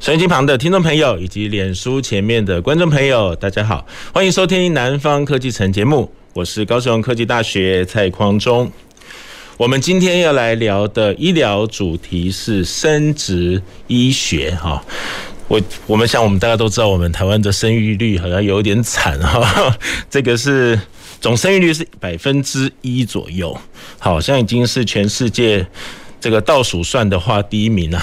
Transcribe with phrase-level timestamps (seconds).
[0.00, 8.72] 收音机旁的听众朋友以及脸书前面的观众朋友，大家好，欢迎收听《南方科技城》节目，我是高雄科技大学蔡匡忠。
[9.58, 14.82] 我们今天要来聊的医疗主题是生殖医学，哈，
[15.48, 19.76] 我我们想我们大家都知道，我们台湾的生育率好像有点惨哈，
[20.08, 20.80] 这个是
[21.20, 23.54] 总生育率是百分之一左右，
[23.98, 25.66] 好像已经是全世界。
[26.20, 28.02] 这个倒数算的话，第一名啊，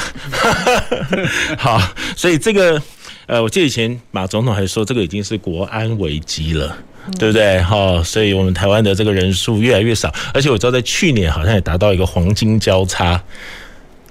[1.57, 1.81] 好，
[2.15, 2.81] 所以这个
[3.27, 6.75] 呃，我记得以前马总统还说，这个已经是国安危机了，
[7.19, 7.61] 对不对？
[7.61, 13.21] 哈，所以我们台湾的这个人数越来越少，而且我知道在去年好像也达到一个黄金交叉，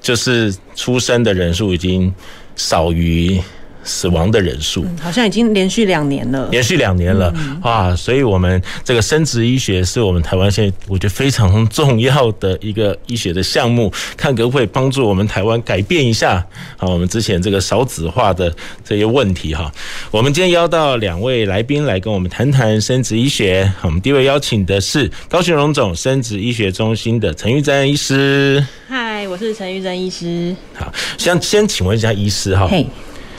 [0.01, 2.15] 就是出生的人数已经
[2.55, 3.41] 少于。
[3.87, 7.95] 死亡的人数、嗯、好像已经连续两年了，连续两年了啊！
[7.97, 16.45] 所以，我们这个生殖医学是我们台湾现在我觉得非常重要的一个医学的项目，看可不可以帮助我们台湾改变一下
[16.77, 18.53] 啊，我们之前这个少子化的
[18.85, 19.73] 这些问题哈。
[20.11, 23.73] 我们今天邀到两位来宾来跟我们谈谈生殖医学。
[23.83, 28.67] 我们第一位邀请的是高雄荣总生殖医学中心的陈玉珍医师。
[28.89, 30.55] 嗨，我是陈玉珍医师。
[30.75, 32.67] 好，先先请问一下医师哈。
[32.67, 32.85] 嘿。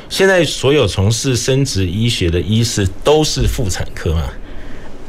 [0.09, 4.23] 现在所有从事生殖医学的医师都是妇产科吗？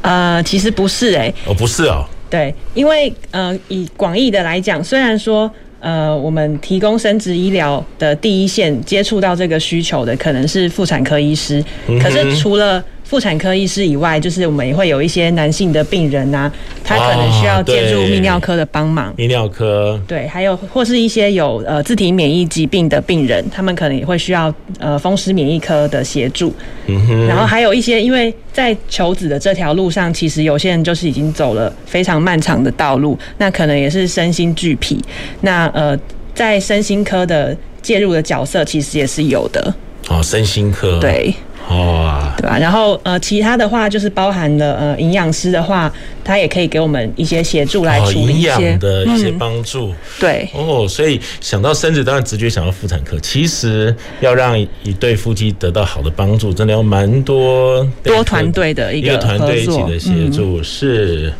[0.01, 1.35] 呃，其实不是哎、欸。
[1.45, 2.05] 哦，不是哦。
[2.29, 11.63] 对，因为呃，以广义的来讲，虽然说呃，我们提供生殖医疗的第一线接触到这个需求的可能是妇产科医师，
[12.01, 16.51] 可是除了妇产科医师以外，就是我们也会有一些男性的病人啊，
[16.83, 19.11] 他可能需要借助泌尿科的帮忙。
[19.15, 26.53] 泌尿科对，还有或是一些有呃自体免疫疾病的病人，他们可能也会需要呃风湿免疫科的协助。
[26.85, 27.25] 嗯哼。
[27.25, 35.03] 然后还有一些，因为在求子的这条路上，其实有些人就是已经走了非常漫长的道路，那可能也是身心俱疲。
[35.41, 35.97] 那呃，
[36.35, 39.73] 在身心科的介入的角色，其实也是有的。
[40.09, 40.99] 哦，身心科。
[40.99, 41.33] 对。
[41.69, 42.57] 哦，对吧？
[42.57, 45.91] 然后呃，其他的话就是包含了呃，营养师的话，
[46.23, 49.89] 他也可以给我们一些协助来处理一些、哦、营养的一些帮助。
[49.89, 53.19] 嗯、对哦，所以想到生子，当然直觉想到妇产科。
[53.19, 60.59] 其实要让一对夫妻得到好的帮助，真的要蛮多多团队的一个团队一起的协助。
[60.59, 61.33] 嗯、是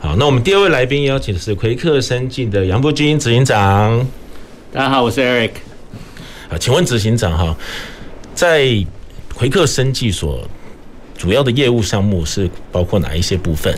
[0.00, 4.04] 好，那我们第二位来宾邀请的是魁克生技的杨博钧执行长。
[4.72, 5.50] 大家好，我是 Eric。
[6.48, 7.56] 啊，请问执行长哈，
[8.34, 8.84] 在
[9.36, 10.40] 魁克生技所
[11.14, 13.74] 主要的业务项目是包括哪一些部分？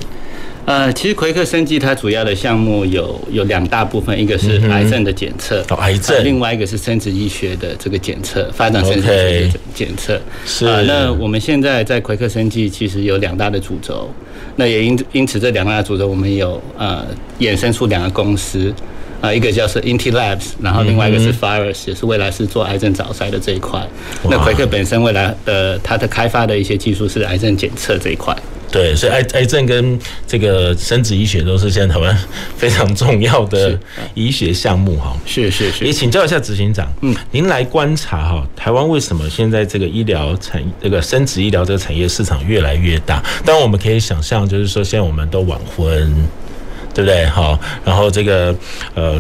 [0.66, 10.20] 呃，其实奎克生技它主要的项目有有两大部分，一个是癌症的检测，哦，癌症，另外一个是生殖医学的这个检测，发展生殖医学的检测。
[10.46, 14.08] 是啊，那我们现在在奎克生技其实有两大的主轴，
[14.54, 17.04] 那也因因此这两大的主轴，我们有呃
[17.40, 18.72] 衍生出两个公司。
[19.20, 23.84] 啊，一个叫是 Inti Labs，然后另外一个是 Phyros，也是未来是做癌症早筛的这一块。
[24.30, 28.36] 那奎克本身未来呃它的开发的一些技术是癌症检测这一块。
[28.70, 32.16] 对，所以癌癌症跟这个生殖医学都是现在台湾
[32.54, 33.76] 非常重要的
[34.12, 35.16] 医学项目哈。
[35.24, 35.86] 是是是。
[35.86, 43.22] 也请教一下执行长，嗯，您来观察哈，台湾为什么现在这个医疗产这个生殖医疗这个产业市场越来越大？
[43.42, 46.14] 当然我们可以想象，就是说现在我们都晚婚。
[46.98, 47.24] 对不对？
[47.26, 48.52] 好，然后这个
[48.96, 49.14] 呃，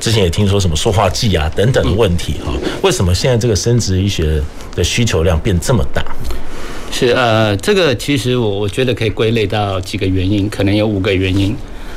[0.00, 2.50] 之前也听说什么塑化剂啊等等的问题哈。
[2.82, 4.40] 为什么现在这个生殖医学
[4.74, 6.02] 的需求量变这么大？
[6.90, 11.54] 是呃，这个其实我我觉得可以归类到几个原因，可能有五个原因。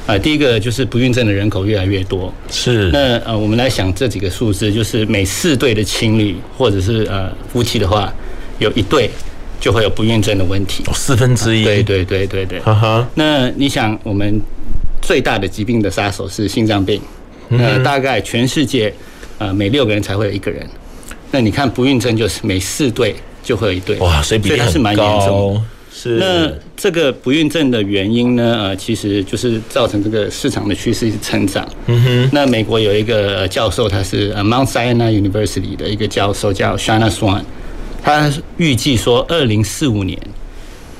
[0.08, 2.34] 呃，第一个就是不孕症的人口越来越多。
[2.52, 2.92] 是。
[2.92, 8.14] 那呃，我们来想这几个数字，就是每四对的情侣或者是呃夫妻的话，
[8.60, 9.10] 有一对
[9.62, 10.84] 就会有不孕症的问题。
[10.94, 11.64] 四分之一。
[11.64, 12.60] 对对对对对。
[12.60, 13.08] 哈哈。
[13.16, 14.42] 那你想我们。
[15.04, 17.00] 最大的疾病的杀手是心脏病，
[17.50, 18.92] 呃，大概全世界
[19.38, 20.68] 呃每六个人才会有一个人。
[21.30, 24.66] 那你看不孕症就是每四对就会有一对，哇，所以比例很高。
[24.66, 25.62] 所以它是蛮严重的。
[25.94, 26.18] 是。
[26.18, 28.58] 那这个不孕症的原因呢？
[28.62, 31.68] 呃，其实就是造成这个市场的趋势是成长。
[31.88, 32.30] 嗯哼。
[32.32, 37.42] 那美国有一个教授，他是呃 Mount Sinai University 的一个教授，叫 Shanna Swan，
[38.02, 40.18] 他预计说二零四五年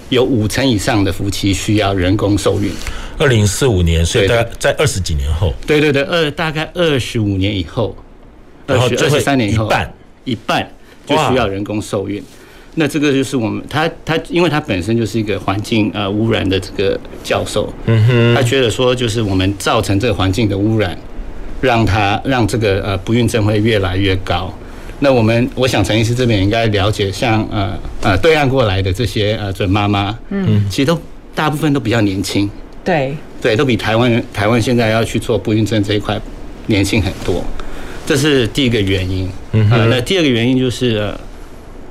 [0.10, 2.72] 有五成以上的夫妻需要人工受孕。
[3.18, 5.54] 二零四五年，所以大概在二十几年后。
[5.66, 7.96] 对对对，二大概二十五年以后，
[8.68, 9.94] 二十二十三年以后，一半，
[10.26, 10.72] 一半
[11.06, 12.24] 就需要人工受孕。
[12.76, 20.98] 那这个就是我们他他，因为他本身就是一个环境呃污染的这个教授，嗯哼，他觉得说就是我们造成这个环境的污染，
[21.62, 24.52] 让他让这个呃不孕症会越来越高。
[25.00, 31.00] 那我们我想陈医师这边应该了解，像呃呃对岸过来的这些呃准妈妈，嗯，其实都
[31.36, 32.50] 大部分都比较年轻，
[32.84, 33.16] 对。
[33.42, 36.20] 对，都比台湾人台湾现在要去做不孕症这一块
[36.68, 37.44] 年轻很多，
[38.06, 39.30] 这是第一个原因。
[39.52, 40.98] 嗯，呃，那第二个原因就是。
[40.98, 41.20] 呃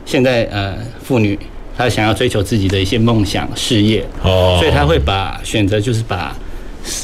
[0.05, 1.39] 现在呃，妇女
[1.79, 6.37] 她想要追求自己的一些梦想事业，哦，所以她会把选择就是把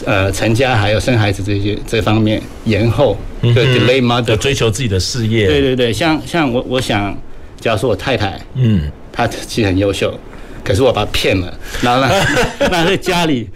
[0.05, 5.47] 呃成家还有生孩子这些这方面延后，对、嗯、delay mother 追求自己的事业。
[5.47, 7.17] 对对对，像像我我想，
[7.61, 10.13] 假如说我太太，嗯，她其实很优秀，
[10.69, 12.13] 可是我把他骗了，然后呢
[12.71, 13.49] 那在家里。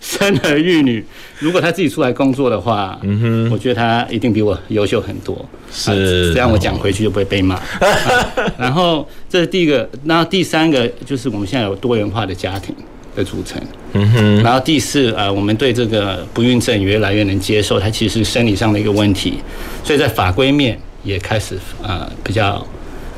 [0.00, 1.04] 生儿育女，
[1.38, 5.48] 如果他自己出来工作的话，嗯哼，我觉得他一定比我优秀很多。
[5.72, 7.54] 是，这样我讲回去就不会被骂。
[7.54, 7.62] 啊、
[8.58, 12.74] 然后这是第一个，然后第三个就是我们现在有多元化的家庭
[13.14, 13.62] 的组成。
[13.92, 19.34] 嗯哼，然后第四，呃，我们对这个不孕症越来越能接受，它其实是生理上的一个问题，
[19.84, 22.66] 所以在法规面也开始呃比较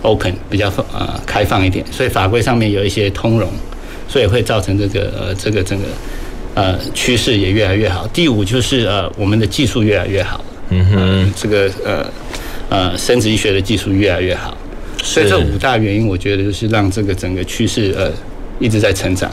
[0.02, 3.49] open，比较呃开放一点，所以法规上面有一些通融，
[4.08, 5.84] 所以会造成这个呃这个整个。
[6.54, 8.06] 呃，趋势也越来越好。
[8.08, 10.44] 第五就是呃，我们的技术越来越好。
[10.69, 12.06] 嗯哼，呃、这个呃
[12.69, 14.54] 呃，生殖医学的技术越来越好。
[15.02, 18.12] 所以这五大原因，我觉得就是让这个整个趋势呃
[18.60, 19.31] 一直在成长。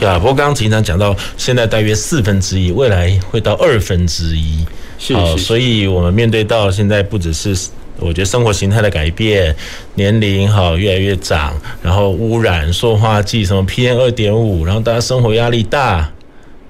[0.00, 4.58] 呀，不过刚刚经常讲到，现在大约四分之一，未来会到二分之一。
[4.98, 5.38] 是，是，是。
[5.38, 7.56] 所以我们面对到现在不只是
[7.98, 9.54] 我觉得生活形态的改变，
[9.94, 16.10] 年龄哈越来越长，然后污染、塑化剂什么 PM 二点五，然后大家生活压力大。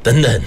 [0.03, 0.41] 等等，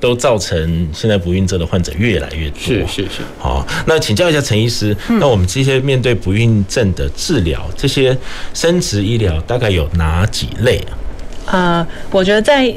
[0.00, 2.58] 都造成现在不孕症的患者越来越多。
[2.58, 3.20] 是是是。
[3.38, 8.16] 好，那请教一下陈医师，那我们这些面对不孕症的治疗，这些
[8.54, 10.78] 生殖医疗大概有哪几类
[11.44, 11.52] 啊？
[11.52, 12.74] 呃，我觉得在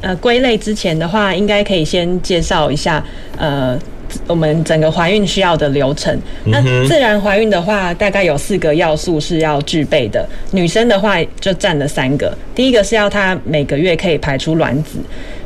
[0.00, 3.04] 呃归类之前的话，应该可以先介绍一下
[3.36, 3.76] 呃
[4.26, 6.18] 我们整个怀孕需要的流程。
[6.44, 10.26] 那自然怀孕的话，大概有四个要素是要具备的。
[10.52, 14.98] 女生的话就占了三个，第一个是要她每个月可以排出卵子。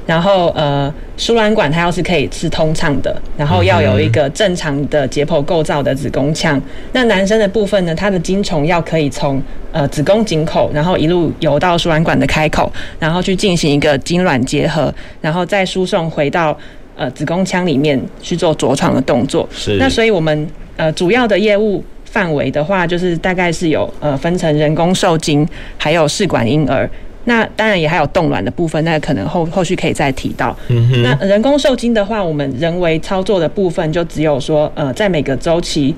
[0.07, 6.59] 然后呃，输卵管它要是可以是通畅的，然后要有一个正常的解剖构造的子宫腔。
[6.93, 9.39] 那男生的部分呢，他的精虫要可以从
[9.71, 14.91] 呃子宫颈口，然后一路游到输卵管的开口，然后去进行一个精卵结合，
[15.21, 16.59] 然后再输送回到
[16.99, 19.49] 呃子宫腔里面去做着床的动作。
[19.51, 19.79] 是。
[19.79, 20.47] 那所以我们
[20.77, 25.49] 呃主要的业务范围的话，就是大概是有呃分成人工受精，
[25.79, 26.91] 还有试管婴儿。
[27.25, 30.57] 那当然也还有冻卵的部分，那可能后后续可以再提到。
[30.69, 31.03] 嗯哼。
[31.03, 35.95] 那人工受精的话，我们人为操作的部分就只有说，呃，在每个周期，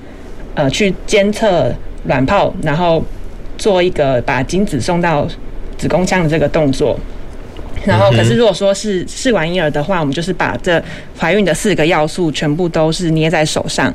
[0.55, 1.73] 呃，去监测
[2.05, 3.01] 卵泡，然后
[3.57, 5.25] 做一个把精子送到
[5.77, 6.99] 子宫腔的这个动作。
[7.85, 10.81] 然后，可是如果说是试管婴儿的话，我们就是把这
[11.17, 13.93] 怀孕的四个要素全部都是捏在手上。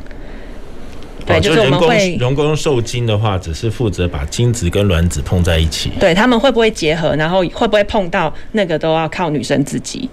[1.24, 5.90] 对，就是我们会人工受精的话，只是负责把精子跟卵子碰在一起。
[5.98, 10.08] 对，他们会不会结合，然后会不会碰到，那个都要靠女生自己。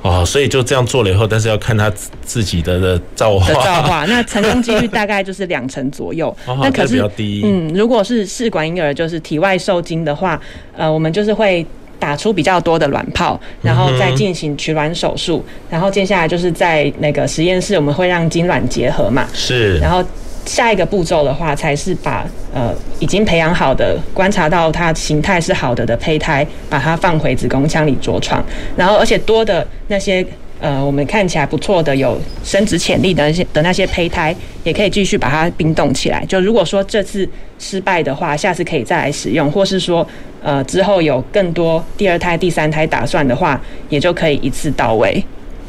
[0.00, 1.90] 哦，所以就这样做了以后，但是要看他
[2.22, 3.48] 自己的的造化。
[3.48, 6.28] 的造化， 那成功几率大概就是两成左右。
[6.46, 7.42] 哦、那可是比较低。
[7.44, 10.40] 嗯，如果是试管婴儿，就是体外受精的话，
[10.76, 11.64] 呃，我们就是会
[12.04, 19.26] 打出比较多的卵泡，然后再进行取卵手术，然后接下来就是在那个实验室，我们会让精卵结合嘛。
[19.32, 19.78] 是。
[19.78, 20.04] 然后
[20.44, 28.44] 下一个步骤的话，才是把呃已经培养好的、观察到它形态是好的的胚胎，把它放回子宫腔里着床。
[28.76, 30.22] 然后而且多的那些
[30.60, 36.24] 呃我们看起来不错的、有升值潜力的那些的那些胚胎，也可以继续把它冰冻起来。
[36.26, 40.06] 就如果说这次失败的话，下次可以再来使用，或是说。
[40.46, 43.58] 呃，之后有更多第二胎、第三胎打算的话，
[43.88, 45.24] 也就可以一次到位。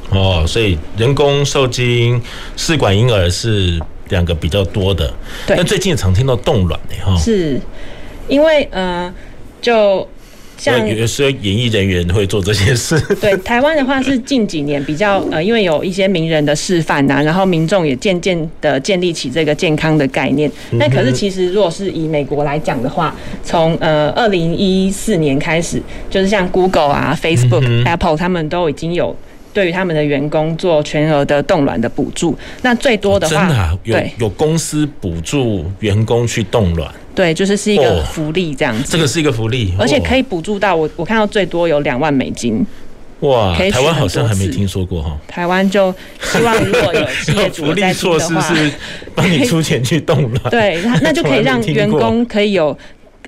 [0.10, 2.22] 哦，所以人工受精、
[2.58, 5.14] 试管婴儿是两个比较多的。
[5.48, 5.56] 对。
[5.56, 7.18] 那最近也常听到冻卵的哈。
[7.18, 7.58] 是，
[8.28, 9.14] 因为呃，
[9.62, 10.06] 就。
[10.58, 13.00] 像有时候演艺人员会做这些事。
[13.22, 20.50] 对，台湾的话是近几年比较呃，因为有一些名人的示范呐，然后民众也渐渐的建立起这个健康的概念。
[20.72, 29.16] 那可是其实如果是以美国来讲的话，从呃二零一四年开始，就是像 Google 啊、Facebook、Apple 他们都已经有
[29.54, 32.38] 对于他们的员工做全额的冻卵的补助。
[32.62, 36.90] 那最多的话，真的啊，有有公司补助员工去冻卵。
[37.16, 38.92] 对，就是是一个福利这样子。
[38.92, 42.66] 这个是一个福利，而且可以补助到我，我看到最多有两万美金。
[43.22, 45.18] 哇，台湾好像还没听说过哈。
[45.26, 48.72] 台湾就希望如果有企业主在做的话，是
[49.16, 50.40] 帮你出钱去动了。
[50.52, 52.78] 对，那就可以让员工可以有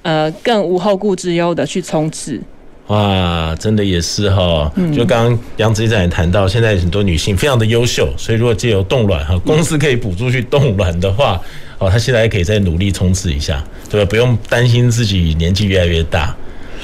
[0.02, 2.40] 呃更无后顾之忧的去冲刺。
[2.88, 4.72] 哇，真的也是哈。
[4.96, 11.42] 就刚刚杨执行长也谈到，现在很多女性非常的优秀，所以如果借由冻卵哈，公司可以补助去冻卵的话，
[11.80, 14.10] 哦，她现在还可以再努力冲刺一下，对吧？
[14.10, 16.34] 不用担心自己年纪越来越大。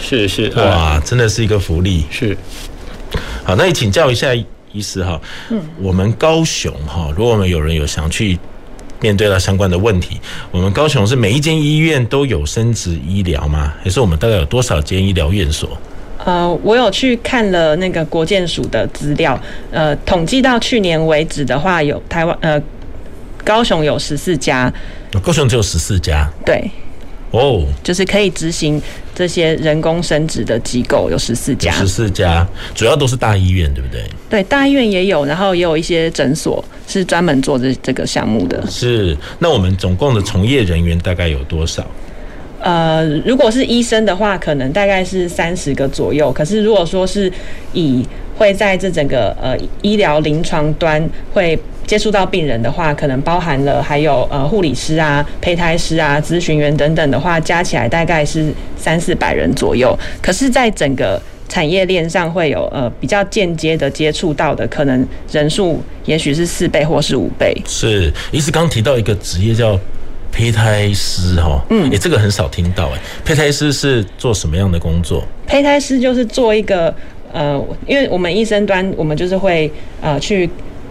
[0.01, 2.03] 是是，哇，真的是一个福利。
[2.11, 2.35] 是。
[3.45, 4.35] 好，那也请教一下
[4.73, 8.37] 医师哈，嗯，我们高雄哈，如果我们有人有想去
[8.99, 10.19] 面对到相关的问题，
[10.51, 13.73] 我们高雄是每一间医院都有生殖医疗吗？
[13.81, 15.77] 还是我们大概有多少间医疗院所？
[16.25, 19.39] 呃，我有去看了那个国建署的资料，
[19.71, 22.61] 呃，统计到去年为止的话，有台湾呃
[23.43, 24.71] 高雄有十四家，
[25.21, 26.69] 高雄只有十四家，对，
[27.31, 28.81] 哦，就是可以执行
[29.13, 34.03] 这些人工生殖的机构有十四家，十四家，主要都是大医院，对不对？
[34.29, 38.63] 对，大医院也有，然后也有一些诊所是专门做这这个项目的。
[38.69, 41.85] 是，那我们总共的从业人员大概有多少？
[42.63, 46.31] 呃，如果是医生的话，可能大概是三十个左右。
[46.31, 47.29] 可是如果说是
[47.73, 51.03] 以会在这整个呃医疗临床端
[51.33, 59.93] 会接触到病人的话，可能包含了还有呃护理师啊、胚胎师啊、咨询员等等的话，加起来大概是三四百人左右。
[60.21, 67.53] 可是，在整个产业链上会有呃比较间接的接触到的，可能人数也许是四倍或是五倍。
[67.67, 69.77] 是，医师刚提到一个职业叫。
[70.33, 72.99] 胚胎师哈，嗯，哎，这个很少听到哎。
[73.23, 75.23] 胚胎师是做什么样的工作？
[75.45, 76.93] 胚胎师就是做一个
[77.31, 79.71] 呃，因为我们医生端，我们就是会
[80.01, 80.49] 呃去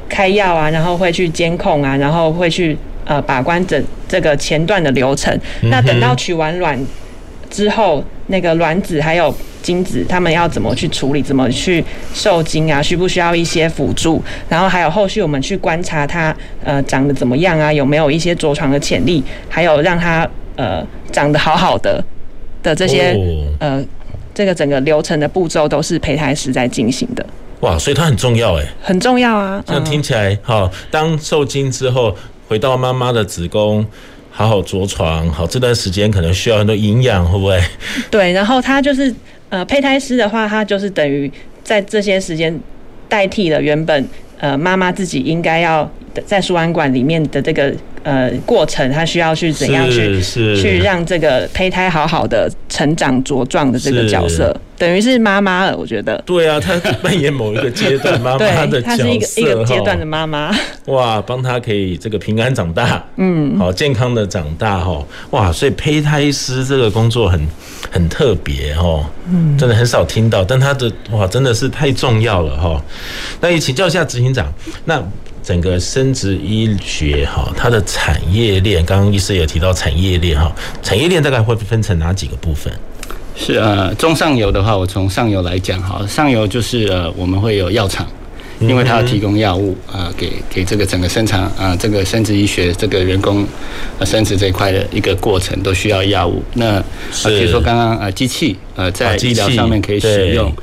[0.09, 5.37] 开药啊，然后会去监控啊，然后会去呃把关整这个前段的流程。
[5.63, 6.79] 那等到取完卵
[7.51, 9.35] 之后，那个卵子还有。
[9.63, 11.23] 精子他们要怎么去处理？
[11.23, 12.83] 怎么去受精啊？
[12.83, 14.21] 需不需要一些辅助？
[14.49, 17.73] 然后还有后续我们去观察它呃长得怎么样啊？
[17.73, 19.23] 有没有一些着床的潜力？
[19.49, 22.05] 还有让它呃长得好好的
[22.61, 23.17] 的这些
[23.61, 23.81] 呃
[24.35, 27.25] 这个整个流程的步骤都是胚胎师在进行的。
[27.61, 29.63] 哇，所以它很重要哎，很重要啊！
[29.65, 32.13] 这样听起来好，当受精之后
[32.49, 33.87] 回到妈妈的子宫。
[34.35, 37.63] 好好着床，好，这段时间可能需要很多营养，会不会？
[38.11, 39.15] 对，然后他就是
[39.51, 41.31] 呃，胚胎师的话，他就是等于
[41.63, 42.59] 在这些时间
[43.11, 44.09] 代替了原本
[44.39, 45.89] 呃妈妈自己应该要
[46.27, 47.73] 在输卵管里面的这个。
[48.05, 56.21] 呃，过程他需要去怎样去去让这个胚胎好好的成长茁壮的这个角色，等于是妈妈了，我觉得。
[56.27, 60.53] 对啊，他扮演某一个阶段 妈妈的角色，他是一个一个阶段的妈妈。
[60.87, 65.01] 哇，帮他可以这个平安长大，嗯，好健康的长大哈。
[65.31, 67.41] 哇，所以胚胎师这个工作很
[67.89, 72.85] 很特别哦，嗯，真的很少听到，但他的哇真的是太重要了哈。
[73.41, 74.53] 那也请教一下执行长，
[74.87, 75.01] 那。
[75.43, 80.51] 整个生殖医学哈，它的产业链，刚刚医师也提到产业链哈，
[80.83, 82.73] 产业链大概会分成哪几个部分？
[83.35, 88.07] 是呃，中上游的话，我从上游来讲哈，上游就是呃，我们会有药厂，
[88.61, 93.45] 因为它要提供药物啊，给给这个整个生产啊，这个生殖医学这个人工
[94.05, 96.43] 生殖这一块的一个过程都需要药物。
[96.55, 96.85] 那啊，
[97.25, 100.55] 比如说刚刚呃，机器呃，在医疗上面可以使用。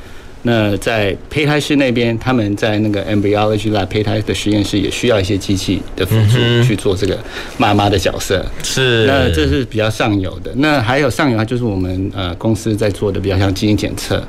[0.43, 7.19] 那在胚胎室那边，他们在那个 embryology lab 胚胎的实验室也需要一些机器的辅助去做这个
[7.57, 8.45] 妈妈的角色。
[8.63, 10.49] 是，那这是比较上游的。
[10.55, 14.25] 那还有上游，就是我们呃公司在做的比较像基因检测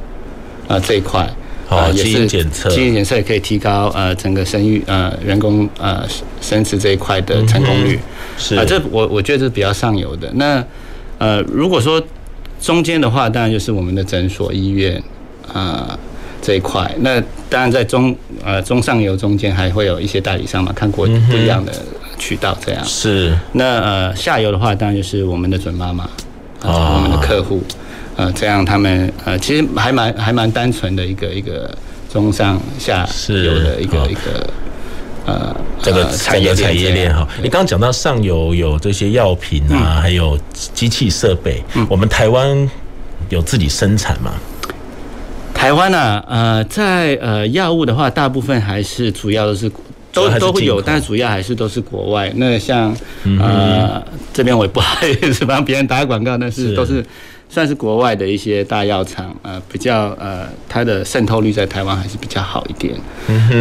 [0.67, 1.21] 啊这一块
[1.69, 6.05] 啊，也是基因检测，基因检测也可以提高呃整个生育呃人工呃
[6.41, 7.97] 生殖这一块的成功率。
[8.37, 10.29] 是啊，这我我觉得这是比较上游的。
[10.35, 10.65] 那
[11.19, 12.03] 呃如果说
[12.61, 15.01] 中间的话，当然就是我们的诊所医院。
[15.53, 15.99] 啊，
[16.41, 18.15] 这一块，那当然在中
[18.45, 21.73] 呃中上游中间还会有一些代理商嘛，看过不一样的
[22.19, 22.83] 渠道这样。
[22.83, 23.39] 嗯、是。
[23.53, 26.05] 那呃下游的话，当然就是我们的准妈妈，
[26.63, 27.63] 啊，我们的客户，
[28.17, 31.71] 呃，这样他们呃其实还蛮还蛮单纯的一个一个
[32.13, 34.51] 中上下游的一个一个
[35.27, 37.27] 呃这个产业产业链哈。
[37.43, 40.39] 你刚刚讲到上游有这些药品啊，嗯、还有
[40.75, 42.71] 机器设备，嗯、我们台湾
[43.29, 44.33] 有自己生产吗？
[45.61, 49.71] 台湾呢，呃，在呃药物的话，大部分还是主要都是
[50.11, 52.33] 都都会有，但是主要还是都是国外。
[52.37, 52.97] 那像
[53.39, 54.03] 呃
[54.33, 57.05] 这边我也不好意思帮别人打广告，但是都是
[57.51, 62.95] 算是国外的一些大药厂，呃，比较呃它的渗透率在台湾还是比较好一点。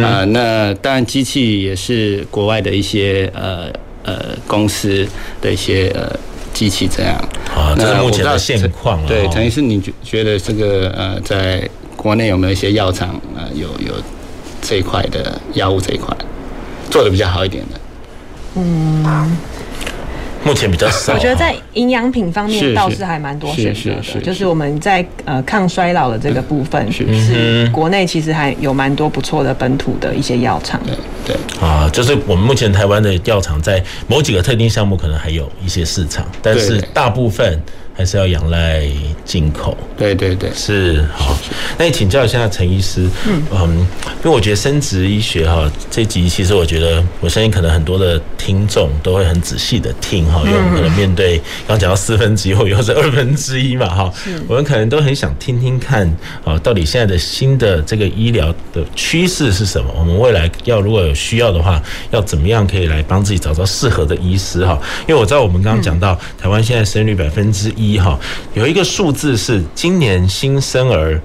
[0.02, 3.66] 啊，那当然机器也是国外的一些呃
[4.04, 5.06] 呃公司
[5.42, 6.18] 的一些呃
[6.54, 7.14] 机器这样。
[7.54, 9.04] 啊，这是目前的现况。
[9.06, 11.68] 对，陈医师，你觉觉得这个呃在
[12.00, 13.92] 国内有没有一些药厂啊，有有
[14.62, 16.16] 这一块的药物这一块
[16.90, 17.80] 做的比较好一点的？
[18.54, 19.36] 嗯。
[20.42, 30.80] 目前比较少，我觉得在营养品方面倒是还蛮多选择的，就是我们在呃抗衰老的这个部分，是国内其实还有蛮多不错的本土的一些药厂。
[30.86, 37.60] 对对啊，就是我们目前台湾的药厂在某几个特定项目可能还有一些市场，但是大部分。
[38.00, 38.82] 还是要仰赖
[39.26, 41.36] 进口，对对对，是好。
[41.76, 51.38] 那你请教一下陈医师，嗯嗯，因为我觉得生殖医学哈这集其实我觉得，我相信可能很多的听众都会很仔细的听哈，因为我们可能面对
[51.68, 54.10] 刚讲到四分之一或又是二分之一嘛哈，
[54.48, 56.10] 我们可能都很想听听看
[56.42, 59.92] 啊，到底现在的新的这个医疗的趋势是什么？
[59.98, 64.80] 我们未来要如果有需要的话，要怎么样可以来帮自己找到适合的医师哈？
[65.06, 67.89] 因为我知道我们刚刚讲到台湾现在生育率百分之一。
[67.90, 68.18] 一哈，
[68.54, 71.20] 有一个数字是今年新生儿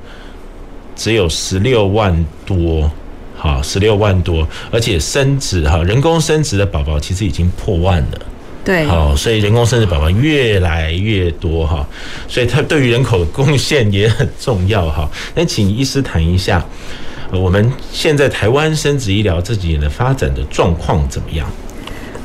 [0.95, 2.89] 只有十六万多，
[3.35, 8.19] 好，十六万多，而且生殖哈，人工生殖的宝宝其实已经破万了，
[8.63, 11.85] 对，好，所以人工生殖宝宝越来越多哈，
[12.27, 15.09] 所以它对于人口的贡献也很重要哈。
[15.35, 16.65] 那请医师谈一下，
[17.31, 21.47] 我们现在台湾生殖医疗这几年的发展的状况怎么样？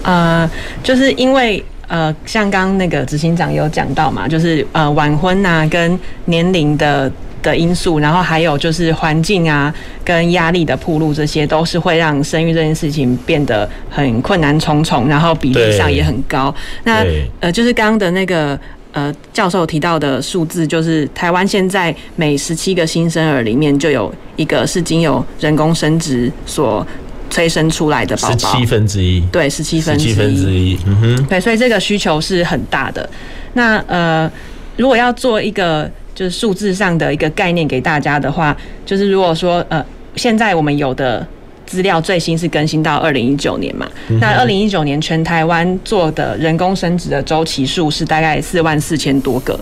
[0.03, 0.51] 呃，
[0.83, 1.63] 就是因为。
[1.91, 7.11] 呃，像刚刚那个执行长有讲到嘛，就是呃晚婚啊，跟年龄的
[7.43, 16.55] 的因素，然后还有就是环境啊，跟压力的铺路，这些都是会让生育这件事情变得很困难重重，然后比例上也很高。
[16.85, 17.05] 那
[17.41, 18.57] 呃，就是刚刚的那个
[18.93, 26.87] 呃教授提到的数字，就是台湾现在每十七个新生儿里面就有一个是经由人工生殖所。
[27.31, 33.09] 催生出来的宝宝，十七分之一，对，十七分之一，十七分之一，嗯哼，对，所以这个需求是很大的。
[33.55, 34.31] 那呃，
[34.77, 39.85] 如果要做一个就是数字上的一个概念给大家的话，就是如果说呃，
[40.17, 41.27] 现在我们有的。
[41.71, 43.89] 资料最新是更新到二零一九年嘛？
[44.21, 49.57] 那二零一九年全台湾做的人工生殖的周期数是大概四万四千多个。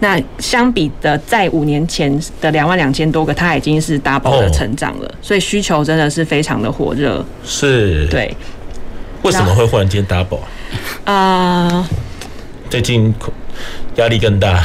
[0.00, 5.14] 那相比的在五年前的两万两千多个，它已经是 double 的成长了。
[5.22, 7.24] 所以需求真的是非常的火热。
[7.44, 8.36] 是，对。
[9.22, 10.40] 为什么会忽然间 double
[11.04, 11.68] 啊？
[11.68, 11.88] 呃，
[12.68, 13.14] 最近
[13.94, 14.60] 压力更大，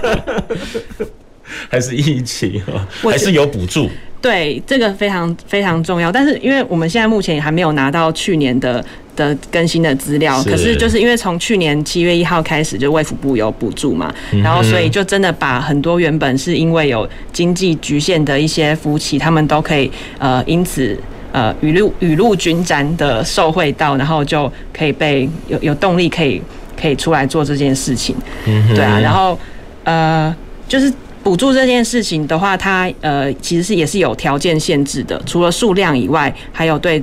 [1.68, 2.86] 还是疫情啊？
[3.02, 3.90] 还是有补助？
[4.20, 8.84] 对，这个非常非常重要，但是因为我们现在目前还没有拿到去年的
[9.16, 20.96] 的更新的资料，可是就是因为从去年七月一号开始就卫福部有补助嘛，然后所以就真的把很多原本是因为有经济局限的一些夫妻，他们都可以呃因此
[21.32, 26.40] 呃雨露雨露均沾的受惠到，然后就可以被有有动力可以
[26.80, 29.36] 可以出来做这件事情，对啊，然后
[29.82, 30.32] 呃
[30.68, 30.92] 就是。
[31.22, 37.02] 补助这件事情的话，它呃其实是也是有条件限制的，除了数量以外，还有对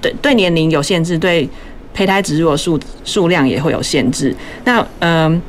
[0.00, 1.48] 对对年龄有限制，对
[1.92, 4.34] 胚胎植入的数数量也会有限制。
[4.64, 5.42] 那嗯、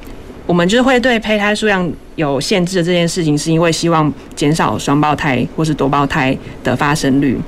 [0.47, 7.39] 我们就是会对胚胎数量有限制的这件事情，是因为希望减少双胞胎或是多胞胎的发生率。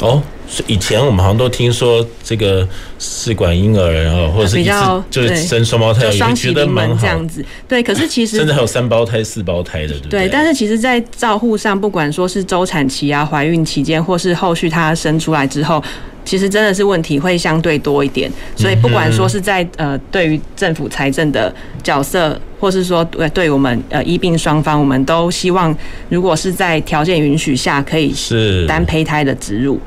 [0.00, 0.20] 哦。
[0.66, 2.66] 以前我们好像都听说这个
[2.98, 7.44] 试管婴儿，然后或者是一次就是生双胞胎，也觉得蛮好这样子。
[7.68, 10.26] 对，可是其实甚至还有三胞胎、四胞胎的，对不对？
[10.26, 15.82] 对，但是其实，在照护上，不管说是周产期啊、怀孕期间，或是后续他生出来之后，
[16.24, 18.30] 其实真的是问题会相对多一点。
[18.56, 25.76] 所以，不管说是在呃，对于政府财政的角色，或是说对对我们呃医病双方，我们都希望，
[26.08, 29.78] 如果是在条件允许下，可以是单胚胎的植入。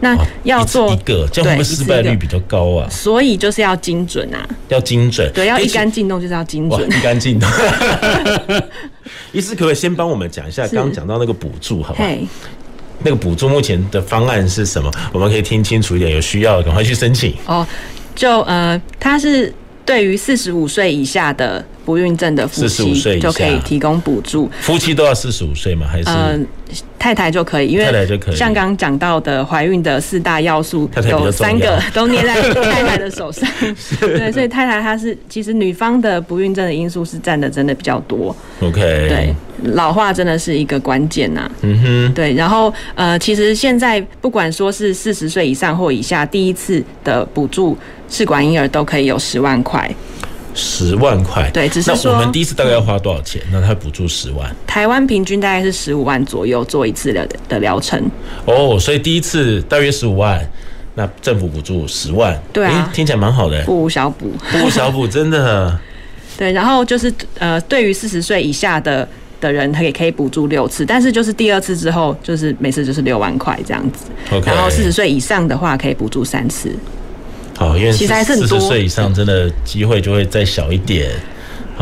[0.00, 2.88] 那要做一个，这样会不会失败率比较高啊？
[2.90, 7.48] 所以就是要精准啊，要精准，对，要一杆进洞就是要精准，一杆进洞。
[9.32, 12.08] 医师可不可以先帮我们讲一下刚刚讲到那个补助，好不好？
[13.00, 14.90] 那个补助目前的方案是什么？
[15.12, 17.34] 我们可以听清楚一点，有需要赶快去申请。
[17.46, 17.66] 哦，
[18.14, 19.52] 就呃，它是
[19.88, 24.48] 对于四十五岁以下的不孕症的夫妻就可以提供补助。
[24.60, 25.86] 夫妻都要四十五岁吗？
[25.90, 26.08] 还是？
[26.10, 26.38] 呃
[26.98, 27.86] 太太就可以，因为
[28.36, 33.48] 像刚刚讲到的怀孕的四大要素，有三个 都捏在 太太的手上。
[34.00, 38.36] 对，所以太太她是其实女方的不孕症的因素是占的真的比较多。
[38.60, 39.34] OK，对，
[39.72, 41.50] 老化真的是一个关键呐。
[41.62, 49.90] 嗯哼，对，然后呃，其实现在不管说是四十岁以上或以下，第一次的补助试管婴儿都可以有十万块。
[50.54, 53.40] 十万块，对，只是说我们第一次大概要花多少钱？
[53.52, 58.10] 那他补助十万，台湾平均大概是十五万左右做一次的的疗程。
[58.44, 60.44] 哦，所以第一次大约十五万，
[60.96, 65.78] 那政府补助十万，对啊，欸、听起来蛮好的，不无小补，不无小补， 真的。
[66.36, 69.06] 对，然后就是呃，对于四十岁以下的
[69.40, 74.06] 的人，他也可以补助六次，但是就是第二次之后，就是每次就是六万块这样子。
[74.44, 76.74] 然后四十岁以上的话，可以补助三次。
[77.58, 81.10] 好，因为其实还是四十岁以上真的机会就会再小一点。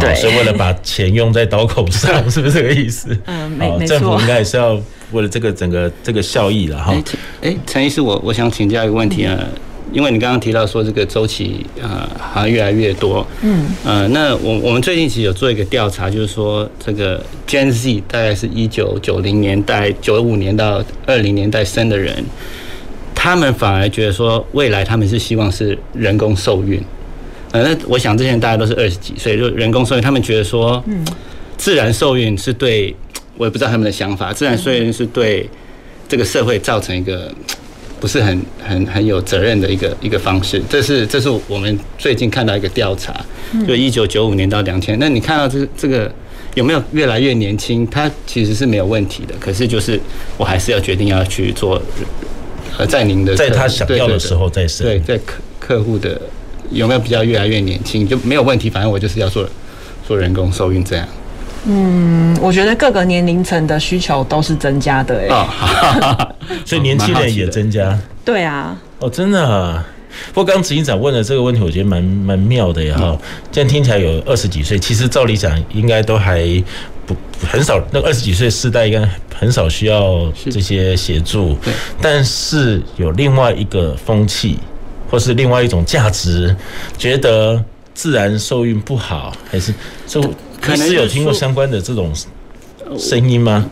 [0.01, 3.17] 对，所以为了把钱用在刀口上，是不是这个意思？
[3.27, 3.99] 嗯，没没错。
[3.99, 4.81] 政府应该也是要
[5.13, 6.95] 为了这个整个这个效益了哈。
[7.43, 9.37] 哎，陈医师，我我想请教一个问题啊。
[9.39, 9.49] 嗯
[9.93, 22.13] 因为你刚刚提到说这个周期呃好像越来越多，嗯呃，那我我们最近其实有做一个调查，就是说这个 Gen Z 大概是一九九零年代九五年到二零年代生的人，
[23.27, 26.81] 他们反而觉得说未来他们是希望是人工受孕，
[27.51, 31.05] 呃，正我想之前大家都是二十几岁就人工受孕，他们觉得说，嗯，
[31.57, 32.95] 自然受孕是对，
[33.37, 35.51] 我也不知道他们的想法，自然受孕是对
[36.09, 37.35] 这个社会造成一个。
[37.99, 43.13] 不是很很很有责任的一个一个方式，这是这是我们最近看到一个调查，
[43.67, 46.13] 就一九九五年到两千，那你看到这这个
[46.55, 47.87] 有没有越来越年轻？
[47.87, 49.99] 他其实是没有问题的，可是就是
[50.37, 51.81] 我还是要决定要去做，
[52.36, 52.36] 呃，
[52.85, 56.21] 在您的在他想要的时候再生，对，在客客户的
[56.71, 59.49] 有没有比较越来越年轻就没有问题，反正我就是要做
[60.07, 61.07] 做人工受孕这样。
[61.65, 66.35] 嗯，我觉得各个年龄层的需求都是增加的哎，哦，
[66.67, 67.99] 所以年轻人也增加。
[68.25, 69.85] 对啊，哦，真的啊。
[70.29, 73.19] 不过刚刚执行长问的这个问题，我觉得蛮蛮妙的呀哈。
[73.53, 76.41] 这样听起来有二十几岁，其实照理讲应该都还
[77.07, 77.17] 不
[77.47, 81.55] 很少，那个二十几岁世代应该很少需要这些协助。
[81.65, 84.59] 对，但是有另外一个风气，
[85.11, 86.55] 或是另外一种价值，
[86.99, 87.63] 觉得
[87.95, 89.73] 自然受孕不好，还是
[90.07, 90.21] 就。
[90.59, 92.11] 可能是有听过相关的这种
[92.99, 93.71] 声音吗？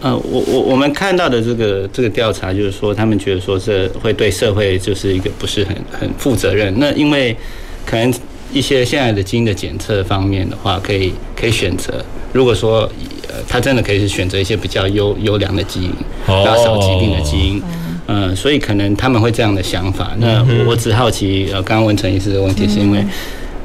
[0.00, 6.72] 呃，我我我们看到的这个这个调查，就是说他们觉得说这会对社会就是一个不是很很负责任。
[6.78, 7.36] 那因为
[7.84, 8.10] 可能
[8.52, 12.04] 一些现在的基因的检测方面的话，可以可以选择。
[12.32, 12.80] 如果说
[13.28, 15.92] 呃，他真的可以是选择一些比较优优良的基因，
[16.26, 17.62] 然后少疾病的基因。
[18.08, 20.12] 嗯、呃，所以可能他们会这样的想法。
[20.18, 23.04] 那我我只好奇，呃，刚刚问陈医师的问题，是因为，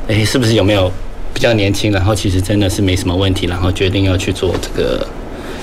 [0.08, 0.92] 哎，是不是有没有？
[1.34, 5.08] 比较年轻，然后其实真的是没什么问题，然后决定要去做这个，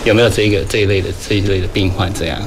[0.06, 2.40] 有没有这一个这一类的这一类的病患这样？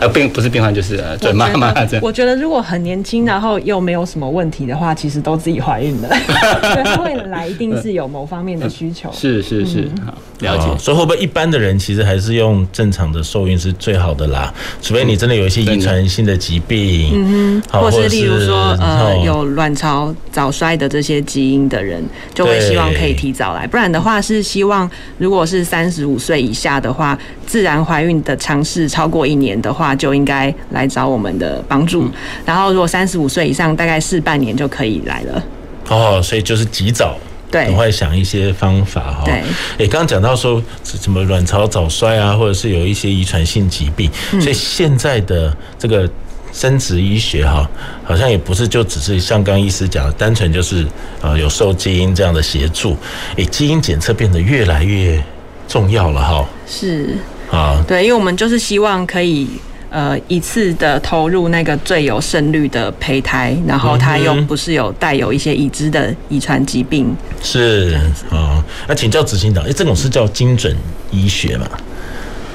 [0.00, 2.00] 呃，病不是病患，就是准妈妈这样。
[2.02, 6.08] 我觉得如果很年轻，然后又没有什么问题的话，其实都自己怀孕了。
[7.04, 9.10] 未来一定是有某方面的需求。
[9.12, 10.78] 是 是是，好了解。
[10.78, 14.52] 所以会不会一般的人其实还是用正常的受孕是最好的啦？
[14.80, 22.00] 除非你真的有一些遗传性的疾病，嗯哼，或是例如说呃有卵巢早衰的这些基因的人，
[22.32, 23.66] 就会希望可以提早来。
[23.66, 29.87] 不然的话是希望，如果是三十五岁以下的话，自然怀孕的尝试超过一年的话。
[29.94, 32.12] 就应该来找我们的帮助，嗯、
[32.44, 35.42] 然后如果三十五岁以上，大概是半年就可以来了。
[35.88, 37.16] 哦，所以就是及早，
[37.50, 39.22] 对，赶快想一些方法哈。
[39.24, 39.42] 对，
[39.78, 46.06] 哎，刚刚讲到说什么卵巢早衰啊，或者是有一些遗传性疾病，嗯、所以现在的这个
[46.52, 47.66] 生殖医学哈，
[48.04, 50.86] 好像也不是就只是像刚医师讲的，单纯就是
[51.22, 52.94] 啊有受基因这样的协助，
[53.38, 55.22] 哎，基因检测变得越来越
[55.66, 56.46] 重要了哈。
[56.66, 57.16] 是
[57.50, 59.48] 啊，对，因为我们就是希望可以。
[59.90, 67.16] 呃，一次的投入那个最有胜率的胚胎，然后它又不是有带有一些已知的遗传疾病。
[67.42, 67.98] 是
[68.30, 70.76] 啊，那请教执行长，哎，这种是叫精准
[71.10, 71.66] 医学嘛？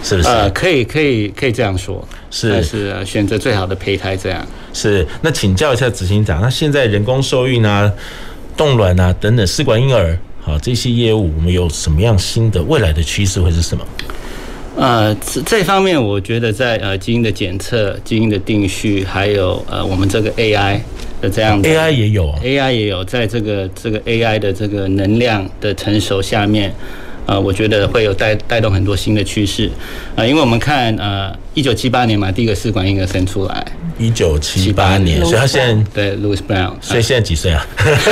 [0.03, 0.27] 是不是？
[0.27, 4.45] 呃，可以，可以，可以这样说，是是选择最好的胚胎这样。
[4.73, 7.91] 是，那请教一下执行长，那现在人工受孕啊、
[8.55, 13.83] 冻卵啊等等试管婴儿，好，这些业务我们有什么样新的未来的趋势会是什么？
[14.75, 20.79] 呃，这这方面我觉得在呃基因的检测、基因的定序，还有呃我们这个 AI
[21.21, 26.73] 的这样的 AI 也有，AI 也有在这个这个 AI 的这个能量的成熟下面。
[27.25, 29.71] 呃，我觉得会有带带动很多新的趋势，
[30.13, 33.65] 呃，因为我们看呃，一九七八年嘛，第一个试管婴儿生出来，
[33.97, 37.65] 一九七八年，所以他现在对 Louis Brown，所以现在几岁啊？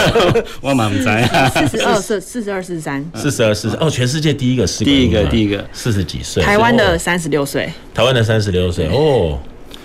[0.61, 5.65] 我满不在啊，四十二岁，四十二、四十三，四十二、四十哦，全世界第一个试管婴儿，第一个第一个。
[5.73, 9.37] 四十几岁，台湾的三十六岁，台湾的三十六岁哦。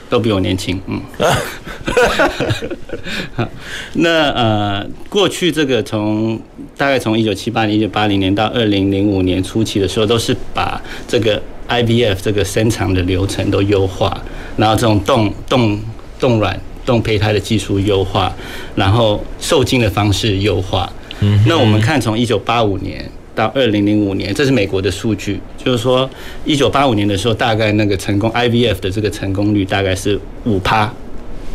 [0.09, 1.01] 都比我年轻，嗯。
[3.95, 6.41] 那呃，过去这个从
[6.77, 14.23] 大概从一九七八年、一九八零年到二零零五年初期的时候，都是把这个 IVF 这个生产的流程都优化，
[14.57, 15.81] 然后这种冻冻
[16.19, 18.35] 冻卵冻胚胎的技术优化，
[18.75, 20.93] 然后受精的方式优化。
[21.21, 21.45] 嗯。
[21.47, 23.05] 那我们看从一九八五年。
[23.37, 26.09] 到二零零五年，这是美国的数据，就是说
[26.47, 30.91] 一九八五年的时候，大概那个成功 IVF 的这个成功率大概是五趴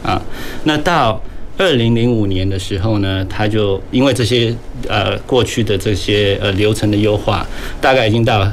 [0.04, 0.22] 啊。
[0.66, 1.20] 那到
[1.58, 4.56] 二零零五年的时候呢，它就因为这些
[4.88, 7.44] 呃过去的这些呃流程的优化，
[7.82, 8.48] 大概已经到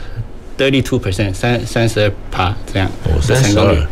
[0.57, 3.83] thirty two percent 三三十二趴这样的成功率。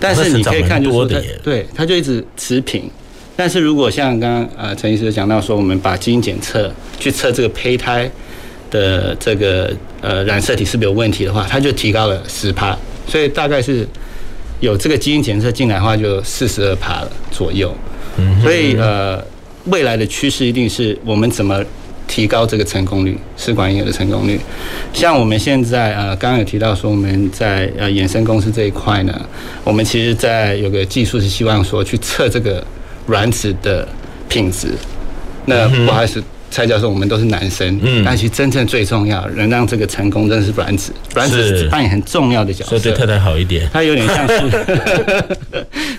[0.00, 2.90] 但是你可以看，就是说它，对，它就一直持平。
[3.36, 8.10] 但是如果像刚刚呃陈医师讲到说，我们把基因检测去测这个胚胎
[8.70, 12.76] 的这个呃染色体是不是有问题的话，它就提高了十帕。
[13.06, 13.86] 所以大概是
[14.60, 17.72] 有这个基因检测进来的话，就四十二趴了左右。
[18.42, 19.24] 所以呃，
[19.66, 21.64] 未来的趋势一定是我们怎么
[22.08, 24.40] 提高这个成功率，试管婴儿的成功率。
[24.92, 29.20] 像我们现在呃，刚刚有提到说我们在呃衍生公司这一块呢，
[29.62, 32.64] 我们其实在有个技术是希望说去测这个
[33.06, 33.86] 卵子的
[34.28, 34.68] 品质。
[35.44, 44.34] 那不好意思，蔡教授，我们都是男生，嗯，但其实真正最重要，能让这个成功，真的是卵子，卵子扮演很重要的角色，所以对太太好一点，它有点像是。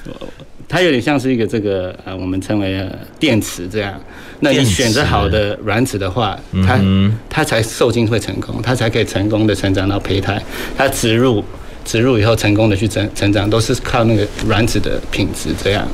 [0.70, 2.88] 它有点像是一个这个呃，我们称为
[3.20, 4.00] 电池这样。
[4.42, 6.80] 那你选择好的卵子的话，它
[7.28, 10.42] 它才受精会成功，它才可以成功的成长到胚胎。
[10.78, 11.44] 它植入
[11.84, 15.86] 植入以后成功的去成成长，都是靠那个卵子的品质这样。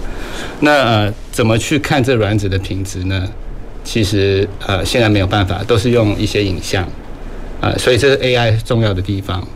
[0.59, 3.27] 那呃，怎么去看这卵子的品质呢？
[3.85, 6.83] 其实呃，现在没有办法，都是用一些影像
[7.61, 9.47] 啊，呃，所以这是 AI 重要的地方。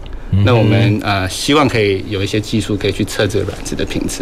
[0.46, 4.22] 那我们呃希望可以有一些技术可以去测这个卵子的品质，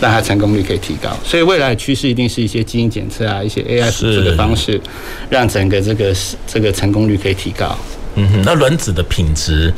[0.00, 1.10] 让它成功率可以提高。
[1.22, 4.80] 所以未来的趋势一定是一些基因检测啊，一些 AI 辅助的方式，
[5.28, 6.14] 让整个这个
[6.46, 7.78] 这个成功率可以提高。
[8.14, 9.72] 嗯哼，那卵子的品质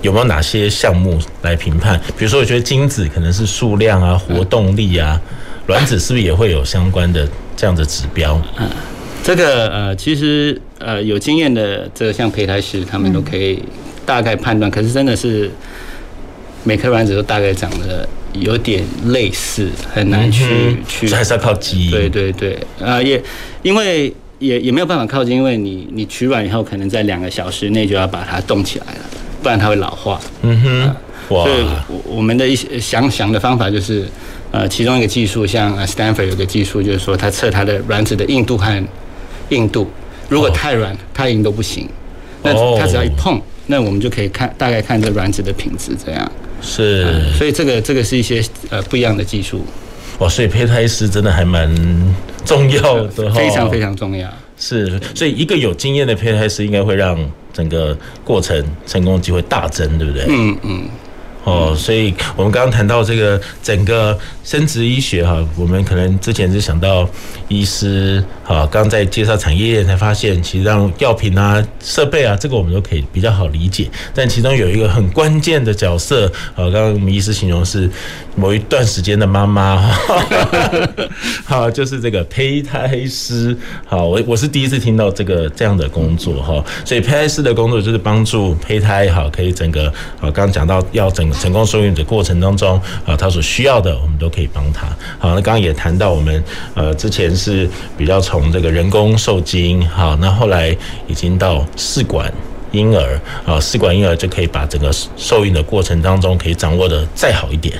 [0.00, 2.00] 有没有哪些项目来评判？
[2.16, 5.20] 比如说，我觉得精子可能是数量啊、活动力啊，
[5.66, 8.40] 卵子是不是也会有相关的这样的指标？
[8.58, 8.66] 嗯，
[9.22, 13.62] 这个呃，其实呃有经验的这个像胚胎师，他们都可以。
[14.04, 15.50] 大概判断，可是真的是
[16.64, 21.08] 每颗卵子都大概长得有点类似，很难去、嗯、去。
[21.08, 21.90] 还是要靠基因。
[21.90, 23.22] 对对对，呃，也
[23.62, 29.00] 因为也也没有办法靠近，因为你你取卵以后，可能在两个小时内就要把它冻起来了，
[29.42, 30.20] 不然它会老化。
[30.42, 30.80] 嗯哼，
[31.28, 31.44] 呃、哇。
[31.44, 31.66] 所以
[32.04, 34.06] 我们的一些想想的方法就是，
[34.50, 38.84] 呃，其中一个技术，像 Stanford 有个技术，就是说它测它的卵子的硬度和
[39.50, 39.90] 硬度，
[40.28, 41.88] 如果太软，太硬都不行。
[42.42, 43.40] 那它只要一碰。
[43.66, 49.64] 那我们就可以看大概看这卵子的品质这样，是、嗯，所以这个这个是一些呃不一样的技术，
[50.18, 51.68] 哇，所以胚胎师真的还蛮
[52.44, 57.18] 重要的，非常非常重要，是，所以一个有经验的胚胎师应该会让
[57.52, 60.24] 整个过程成功机会大增，对不对？
[60.28, 60.88] 嗯嗯。
[61.44, 67.08] 哦，所以我们刚刚谈到这个整个生殖医学哈，我们可能之前是想到
[67.48, 73.90] 医师哈，刚在介绍产业才发现，其实让药品啊、设备啊，这个我们都可以比较好理解。
[74.14, 77.90] 但其中有一个很关键的角色，啊，刚刚我们医师形容是
[78.34, 80.24] 某一段时间的妈妈哈，
[81.44, 83.54] 好，就是这个胚胎师。
[83.86, 89.88] 好，我我是第一次听到这个这样的工作哈，所以胚胎师的工作就是帮助胚胎哈，可以整个
[90.20, 91.32] 啊，刚刚讲到要整个。
[91.42, 94.86] 成功受孕的过程当中啊，他所需要的我们都可以帮他。
[95.18, 96.42] 好，那刚刚也谈到我们
[96.74, 102.32] 呃之前是比较从这个人工受精，好，那后来已经到试管
[102.72, 107.78] 婴儿啊，试管婴儿就可以把整个受孕的过程当中可以掌握的再好一点。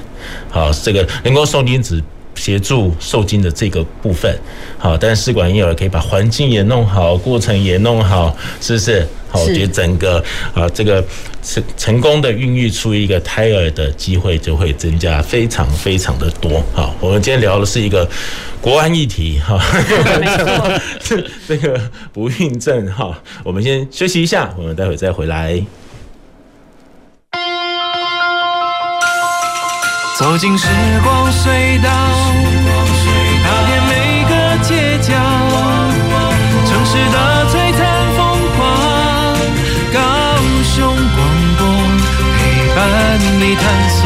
[0.51, 2.03] 好，这个人工受精只
[2.35, 4.39] 协助受精的这个部分，
[4.79, 9.07] 好，但是试管婴儿可以把环境也弄好，过程也弄好，是不是？
[9.31, 11.03] 好，我觉得整个啊，这个
[11.43, 16.63] 成成功的孕育出一个胎儿的机会就会增加非常非常的多。
[16.75, 18.07] 好，我们今天聊的是一个
[18.61, 19.59] 国安议题哈，
[21.49, 21.81] 这个
[22.13, 23.19] 不孕症哈。
[23.43, 25.63] 我们先休息一下，我们待会再回来。
[30.19, 30.69] 走进时
[31.03, 31.91] 光隧道，
[37.11, 37.93] 的璀璨。
[42.75, 42.81] 伴
[43.39, 44.01] 你探索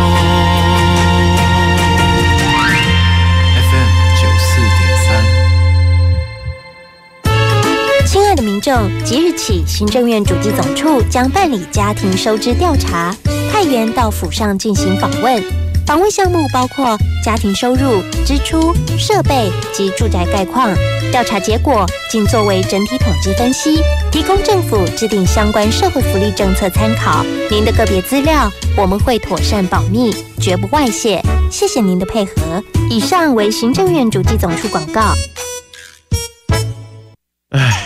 [3.71, 4.45] FM 九四
[4.77, 5.09] 点三。
[8.05, 13.15] 亲爱的民众，即日起，行政院主计总处将办理家庭收支调查，
[13.53, 15.66] 派员到府上进行访问。
[15.87, 20.75] 防卫项目包括家庭收入、支出、设备及住宅概况。
[21.13, 27.25] 调查结果仅作为整体统计分析，提供政府制定相关社会福利政策参考。
[27.49, 31.23] 您的个别资料我们会妥善保密，绝不外泄。
[31.51, 32.61] 谢谢您的配合。
[32.91, 35.15] 以上为行政院主计总处广告。
[37.51, 37.86] 唉。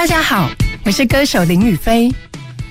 [0.00, 0.48] 大家好，
[0.82, 2.10] 我是歌手林雨霏。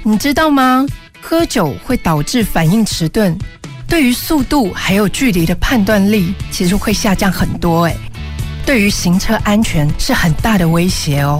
[0.02, 0.84] 你知道吗？
[1.22, 3.38] 喝酒会导致反应迟钝，
[3.88, 7.84] 对于速度还有距离的判断力，其实会下降很多。
[7.84, 7.96] 诶，
[8.66, 11.40] 对于行车安全是很大的威胁哦。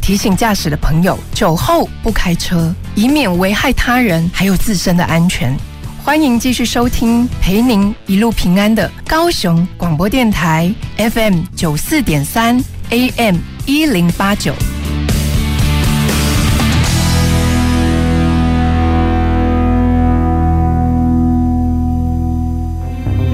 [0.00, 5.56] 提醒驾驶的朋友，酒后不开车，以免危害他人还有自身的安全。
[6.02, 14.52] 欢迎继续收听陪您一路平安的高雄广播电台 FM 九四点三 AM 一零八九。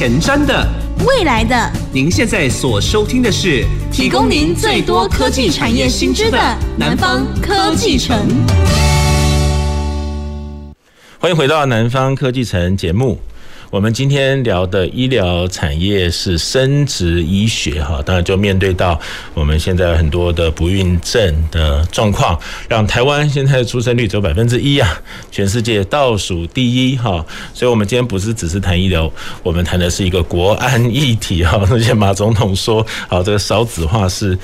[0.00, 0.66] 前瞻的，
[1.06, 1.54] 未来的，
[1.92, 6.38] 您现在所收听的是提供您最多科技产业新知的
[6.78, 8.16] 南方科技城。
[11.18, 13.20] 欢迎回到南方科技城节目。
[13.70, 19.00] 我们今天聊的医疗产业是生殖医学，哈，当然就面对到
[19.32, 22.36] 我们现在很多的不孕症的状况，
[22.68, 29.08] 让台湾现在的出生率只有百分之一啊，全世界倒数第一，哈，所以我们今天不是只是谈医疗，
[29.44, 34.36] 我们谈的是一个国安议题，哈， 那些马总统说，好，这个少子化是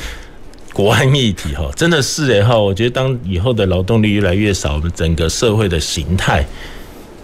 [0.72, 6.46] 国安议题，哈，真的是诶，哈，我觉得当以后的劳动力越来越少，我们整个社会的形态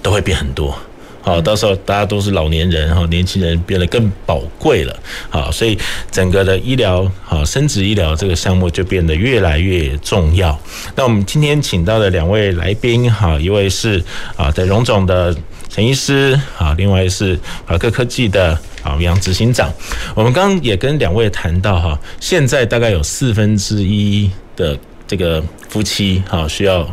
[0.03, 0.77] 都会变很多。
[1.23, 4.95] 好，到时候大家都是老年人哈，年轻人变得更宝贵了。
[5.31, 5.79] 好，所以
[6.11, 10.59] 整个的医疗，好，生殖医疗这个项目就变得越来越重要。
[10.97, 14.03] 那我们今天请到的两位来宾，哈，一位是
[14.37, 15.33] 啊，在荣总的
[15.69, 19.73] 陈医师，好，另外是华科科技的啊杨执行长。
[20.17, 26.85] 我们刚刚也跟两位谈到哈，现在大概有四分之一的这个夫妻，哈，需要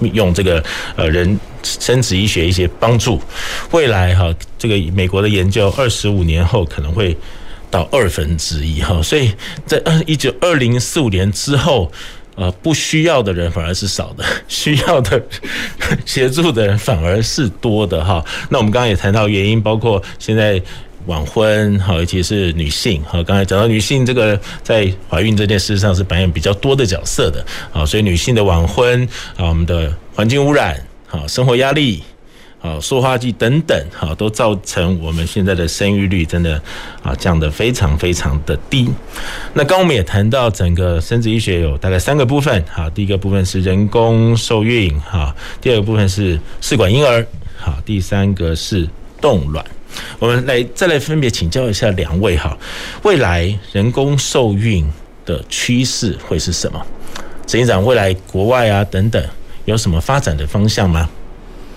[0.00, 0.64] 用这个
[0.96, 1.38] 呃人。
[1.62, 3.20] 生殖医学一些帮助，
[3.70, 7.16] 未来哈，这个美国的研究，二十五年后可能会
[7.70, 9.32] 到二分之一哈，所以
[9.66, 11.90] 在一九二零四五年之后，
[12.34, 15.22] 呃，不需要的人反而是少的， 需要的
[16.04, 18.24] 协助的人反而是多的哈。
[18.48, 20.60] 那我们刚刚也谈到原因，包括现在
[21.06, 29.02] 晚婚哈，尤其是女性哈，刚才讲到女性这个在怀孕这件事上是扮演比较多的角色的啊，所以女性的晚婚
[29.36, 30.82] 啊，我们的环境污染。
[31.12, 32.00] 好，生活压力，
[32.60, 36.62] 好，塑化剂等等，好，都造成我们现在的生育率真的
[37.02, 38.88] 啊降得非常非常的低。
[39.54, 47.26] 那刚我们也谈到，整个生殖医学有大概三个部分，好，第一个部分是人工受孕，哈，第二个部分是试管婴儿，
[47.58, 48.88] 好，第三个是
[49.20, 49.64] 冻卵。
[50.20, 52.56] 我们来再来分别请教一下两位，哈，
[53.02, 54.88] 未来人工受孕
[55.26, 56.80] 的趋势会是什么？
[57.48, 59.20] 执行长，未来国外啊等等。
[59.64, 61.08] 有什么发展的方向吗？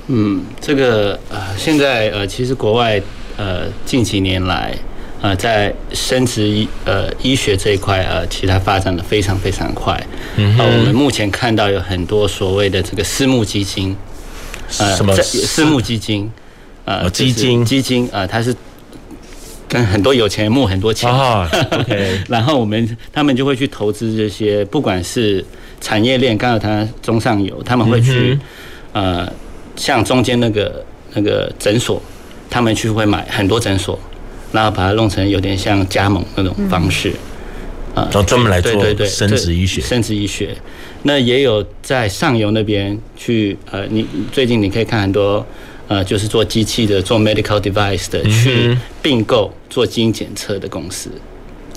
[0.08, 3.02] 嗯，这个呃，现在呃，其实国外
[3.38, 4.76] 呃，近几年来
[5.22, 9.98] 呃，在生殖医呃医学这一块呃，其实它发展的非常非常快。
[10.36, 13.96] 嗯，呃，我们目前看到有很多所谓的这个私募基金，
[14.80, 16.30] 呃，什么私募基金？
[16.84, 18.54] 呃，基金基金啊，它是
[19.70, 21.10] 跟很多有钱人募很多钱
[22.28, 25.46] 然后我们他们就会去投资这些，不管是。
[25.84, 28.40] 产业链，刚才谈中上游，他们会去，
[28.94, 29.30] 呃，
[29.76, 32.02] 像中间那个那个诊所，
[32.50, 34.00] 他们去会买很多诊所，
[34.54, 37.12] 然后把它弄成有点像加盟那种方式，
[37.94, 40.56] 啊，然后专门来做对对对生殖医学，生殖医学。
[41.02, 45.46] 那也有在上游那边去，呃，你最近你可以看很多，
[45.90, 51.10] 呃，就是做机器的、做 medical device 的，去并购做基因检测的公司。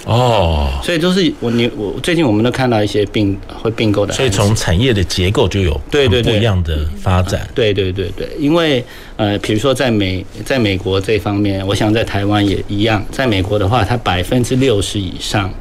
[0.06, 7.48] 哦，所以都是我你我最近我们都看到一些并会并购的，所以从产业的结构就有对对不一样的发展。
[7.56, 8.84] 对对对对，因为
[9.16, 13.04] 呃，比如说在美在美国这方面，我想在台湾也一样。
[13.10, 15.52] 在美国的话，它百分之六十以上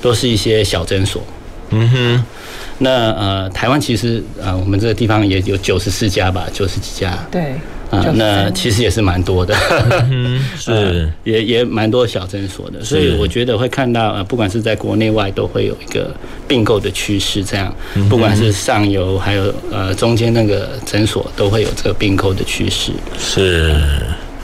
[0.00, 1.20] 都是一些小诊所。
[1.70, 2.24] 嗯哼。
[2.78, 7.18] 那呃，台湾其实呃，我们这个地方也有九十四家吧，九十几家。
[7.28, 7.54] 对。
[7.90, 9.54] 啊，那其实也是蛮多的，
[10.10, 11.10] 嗯、 是。
[11.24, 16.14] 也也蛮多小诊所的，所以我觉得会看到呃，不管是在国内外都会有一个
[16.46, 17.74] 并购的趋势，这样，
[18.08, 23.76] 不管是上游还有呃中间那个诊所都会有这个并购的趋势，是，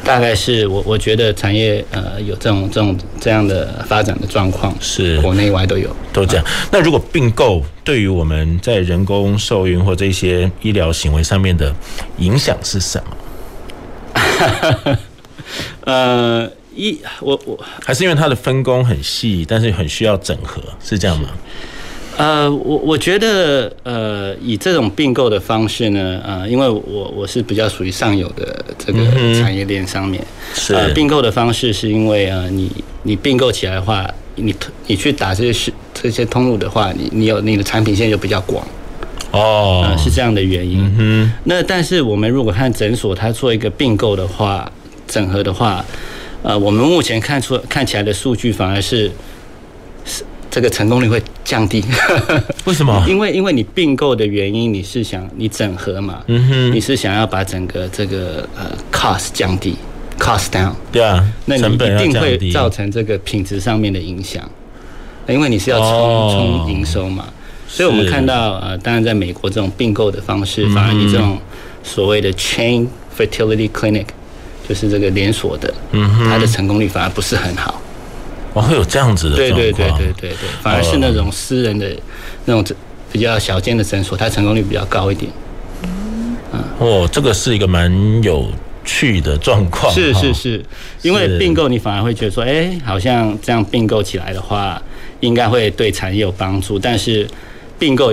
[0.05, 5.21] 大概是我我觉得产业呃有这种这种这样的发展的状况，是。
[5.21, 5.89] 国内外都有。
[6.13, 6.45] 都这样。
[6.71, 11.75] 那如果并购对于我们在人工受孕或这些医疗行为上面的
[12.19, 13.17] 影响是什么？
[15.85, 21.29] 呃，一我我还是因为它的分工很细，但是很需要整合，是这样吗？
[22.19, 26.81] 呃，我我觉得呃，以这种并购的方式呢，呃，因为我
[27.15, 29.05] 我是比较属于上游的这个
[29.35, 34.55] 产业链上面，是、呃、并购的方式是因为呃，你你并购起来的话，你
[34.87, 38.67] 你去打这些这些通路的话，你你有你的产品线就比较广。
[39.37, 40.91] 哦、呃，是这样的原因。
[40.99, 44.71] 嗯，那但是我们如果看诊所，它做一个并购的话，
[45.07, 45.85] 整合的话，
[46.43, 49.11] 呃，我们目前看出看起来的数据反而是，
[50.05, 51.85] 是这个成功率会降低。
[52.65, 53.05] 为什么？
[53.07, 59.77] 因为因为你并购的原因，你是想你整合嘛，嗯哼，你是想要把整个这个呃 cost 降低
[60.19, 60.73] ，cost down。
[60.91, 64.49] 对啊，那你一定会造成这个品质上面的影响，
[65.29, 67.27] 因为你是要冲冲营收嘛。
[67.77, 71.39] 所以我们看到，呃，当然在美国这种并购的方式，反而你这种
[71.83, 74.07] 所谓的 chain fertility clinic，
[74.67, 77.79] 就是这个连锁的，嗯，它的成功率反而不是很好。
[78.55, 79.37] 哦，会有这样子的？
[79.37, 81.87] 对对对对对对，反而是那种私人的
[82.47, 82.77] 那种
[83.13, 85.31] 比较小间的诊所，它成功率比较高一点。
[85.83, 86.35] 嗯，
[86.79, 88.49] 哦，这个是一个蛮有
[88.87, 89.93] 趣的状况。
[89.93, 90.65] 是是是，
[91.03, 94.81] 因为并购你反而会觉得说，哎，好像这样并购起来的话，
[95.21, 97.29] 应该会对产业有帮助，但是。
[97.79, 98.13] 并购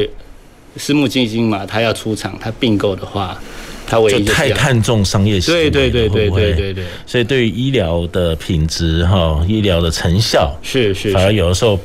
[0.78, 3.40] 私募基金嘛，他要出场，他并购的话，
[3.86, 11.80] 他唯一就太看重商业行为，对对对对对对对，所以对于医疗的品质哈，医疗的成效是是，反而有的时候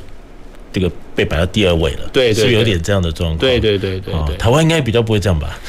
[0.73, 5.59] 这个被摆到第二位了，对，是有点这样的状况，对对对对对，台湾应该比较不会这样吧？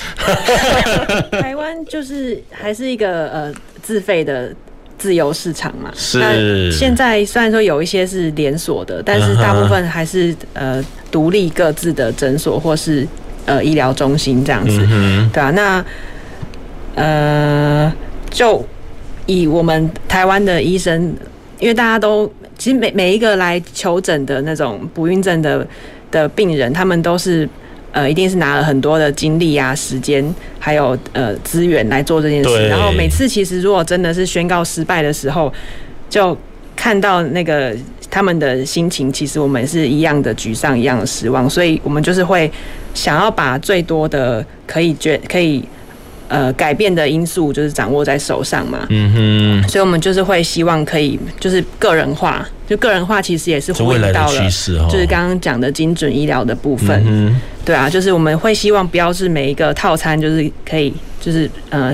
[1.33, 4.55] 台湾就是还是一个呃自费的。
[4.99, 6.19] 自由市场嘛，是。
[6.19, 13.07] 那现在虽然说有一些是连锁的，但是大部分还是呃独立各自的诊所或是
[13.47, 15.85] 呃医疗中心这样子，嗯、对啊，那
[16.95, 17.93] 呃，
[18.31, 18.65] 就
[19.27, 21.15] 以我们台湾的医生，
[21.59, 25.67] 因为大家都其实每每一个来求诊的那种不孕症的
[26.11, 27.49] 的病人，他们都是。
[27.93, 30.25] 呃，一定是拿了很多的精力啊、时间，
[30.61, 32.69] 还有呃资源来做这件事。
[32.69, 35.53] 然后每次其实如果真的是宣告失败的时候，
[36.09, 36.39] 就
[36.77, 37.75] 看到那个
[38.11, 41.49] 他们的心情，其实我们是一样的沮丧，一样的失望。
[41.49, 42.51] 所以我们就是会
[42.93, 45.65] 想要把最多的可以决可以。
[46.33, 48.87] 呃，改变的因素就是掌握在手上嘛。
[48.89, 49.69] 嗯哼。
[49.69, 54.51] 所以，我们就是会希望可以，就是个人化，就个人化其实也是回到了，
[54.89, 57.03] 就是刚刚讲的精准医疗的部分。
[57.05, 57.41] 嗯。
[57.65, 61.93] 对啊，就是我们会希望不要是每一个套餐就是可以，就是呃，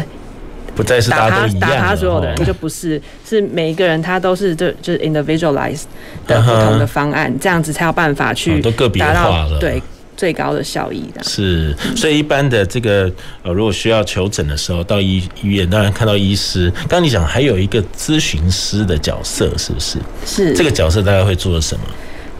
[0.77, 5.85] 不再是打他打他所有的人，就不是，是每一个人他都是就就是 individualized
[6.29, 8.61] 的不同的方案，这样子才有办法去
[8.99, 9.83] 达到对。
[10.17, 13.13] 最高的效益的是，所以一般的这个
[13.43, 16.71] 呃，如果需要求诊的时候，到医医院当然看到医师。
[16.89, 19.99] 刚刚你讲还有一个咨询师的角色，是不是？
[20.25, 21.85] 是这个角色大概会做什么？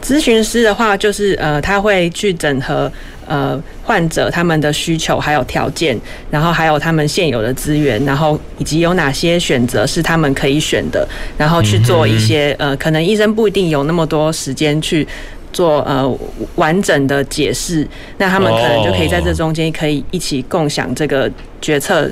[0.07, 2.91] 咨询师的话，就是呃，他会去整合
[3.27, 5.99] 呃患者他们的需求还有条件，
[6.31, 15.07] 然后还有他们现有的资源，然后以及有哪些选择是他们可以选的，然后去做一些呃，可能医生不一定有那么多时间去。
[15.53, 16.19] 做呃
[16.57, 17.87] 完整的解释，
[18.19, 21.31] 那他们可能就可以在这中间可以一起共享这个
[21.63, 22.07] 决策，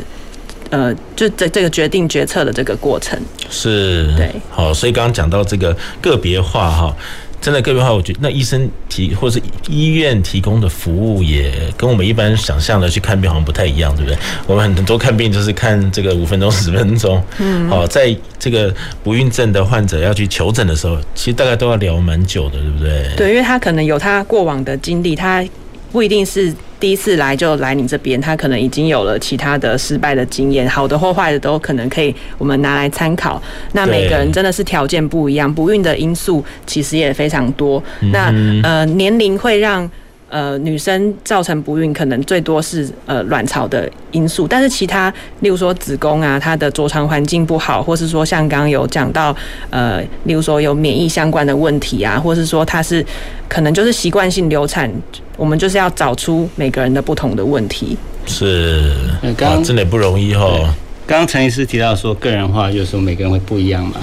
[0.70, 3.20] 呃，就这这个决定决策的这个过程。
[3.50, 6.96] 是，对，好，所以刚刚讲到这个个别化哈，
[7.44, 9.38] 真的个别化，我觉得那医生提或是
[9.68, 14.18] 医院提供的服务也跟我们一般想象的去看病好像不太一样，对不对？
[14.46, 23.14] 我们很多看病就是看这个五分钟、十分钟，嗯，好，在这个不孕症的患者要去求诊的时候，其实大概都要聊蛮久的，对不对？
[23.14, 25.44] 对，因为他可能有他过往的经历，他
[25.92, 26.50] 不一定是。
[26.84, 33.42] 第一次来就来你这边，他可能已经有了其他的失败的经验，好的或坏的都可能可以我们拿来参考。
[33.72, 37.82] 那每个人真的是条件不一样，不孕的因素其实也非常多。
[38.12, 38.30] 那
[38.62, 39.90] 呃年龄会让。
[40.30, 49.36] 呃，女生造成不孕可能最多是呃卵巢的因素，但是其他，例如说子宫啊，它的着床环境不好，或是说像刚刚有讲到，
[49.70, 53.04] 呃，例如说有免疫相关的问题啊，或是说它是
[53.48, 54.90] 可能就是习惯性流产，
[55.36, 57.96] 我们就是要找出每个人的不同的问题。
[58.26, 58.90] 是，
[59.36, 60.68] 刚，真的不容易哦。
[61.06, 63.96] 刚刚陈医师提到说，个人化就是说每个人会不一样嘛。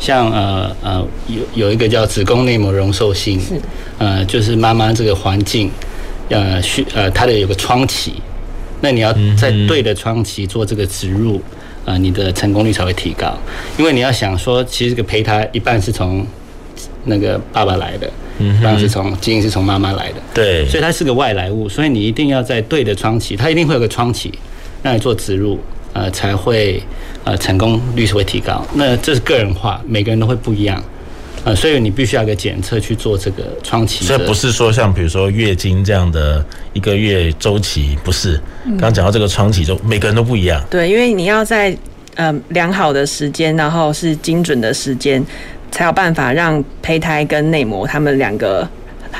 [0.00, 3.60] 像呃呃有有一个叫子宫内膜容受性，是
[3.98, 5.70] 呃就是妈妈这个环境，
[6.30, 8.14] 呃需呃它的有个窗期，
[8.80, 11.40] 那你要在对的窗期做这个植入，
[11.84, 13.32] 呃你的成功率才会提高。
[13.78, 16.26] 因为你要想说，其实这个胚胎一半是从
[17.08, 24.32] 那个爸爸来的，嗯，当然是从基因是从妈妈来的，对，所以它是个外来物，所以你一定要在对的窗期，它一定会有个窗期
[24.82, 25.58] 让你做植入。
[25.94, 26.80] 呃，才会
[27.24, 28.64] 呃成功率是会提高。
[28.74, 30.80] 那这是个人化，每个人都会不一样。
[31.44, 34.04] 呃，所以你必须要有个检测去做这个窗期。
[34.04, 38.38] 所以不是说像比如说月经这样的一个月周期，不是。
[38.64, 40.62] 刚刚讲到这个窗期，就每个人都不一样。
[40.70, 41.76] 对，因为你要在
[42.14, 45.24] 呃良好的时间，然后是精准的时间，
[45.70, 48.68] 才有办法让胚胎跟内膜他们两个。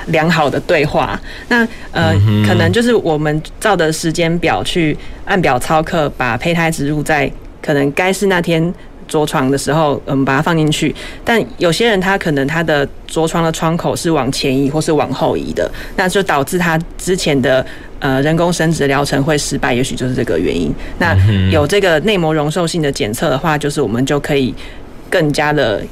[0.09, 1.18] 良好的对话，
[1.49, 2.12] 那呃，
[2.46, 4.94] 可能就是我们照的时间表去
[5.24, 7.30] 按表操课，把胚胎植入在
[7.62, 8.72] 可能该是那天
[9.09, 10.94] 着床的时候，我们把它放进去。
[11.24, 17.64] 但有些人他可能他的着床的窗口是往前移或是往后移的，那就导致他之前的
[17.99, 20.70] 呃人工生殖疗程会失败，也许就是这个原因。
[20.99, 21.16] 那
[21.51, 24.55] 有这个内膜容受性的检测的话，就是我们就可以
[25.09, 25.82] 更加的。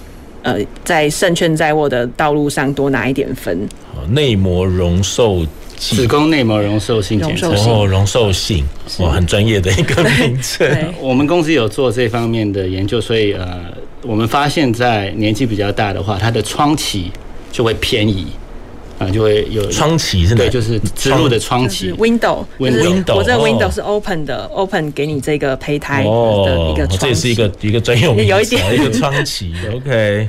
[0.47, 3.69] 呃，在胜券在握的道路上多拿一点分。
[4.11, 5.45] 内膜容受
[5.77, 8.65] 子宫内膜容受性检测，哦，容受性，
[9.01, 10.69] 哇，很专业的一个名称。
[11.03, 13.61] 我们公司有做这方面的研究，所以呃，
[14.03, 17.11] 我们发现，在年纪比较大的话，它的窗期
[17.51, 18.29] 就会偏移，
[18.99, 30.29] 啊，就会有窗期是对，就是植入的窗期，window，window，我这个 window 是 open 的，open 给你这个胚胎的一个窗期，这也是一个一个专用 有一点一个窗期， OK。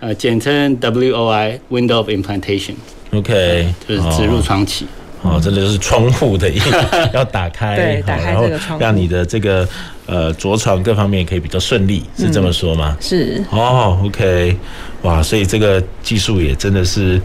[0.00, 4.86] 呃，简称 WOI，Window of Implantation，OK，就是植入窗期。
[5.22, 6.70] 哦，这就是窗户的意思，
[7.12, 9.68] 要打开，对，打开这个窗，让你的这个
[10.06, 12.96] 呃着床各方面可以比较顺利，是这么说吗？
[12.98, 13.44] 是。
[13.50, 14.56] 哦，OK，
[15.02, 17.20] 哇，所以这个技术也真的是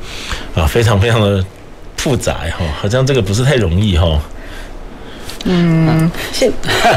[0.53, 1.43] 啊，非常非常的
[1.97, 4.21] 复杂哈，好像这个不是太容易哈。
[5.47, 6.51] 嗯，现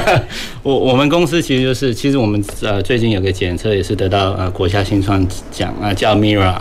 [0.63, 6.57] 我我们公司其实就是，其实我们呃最近有个检测也是得到呃国家新创奖啊，叫 Mira，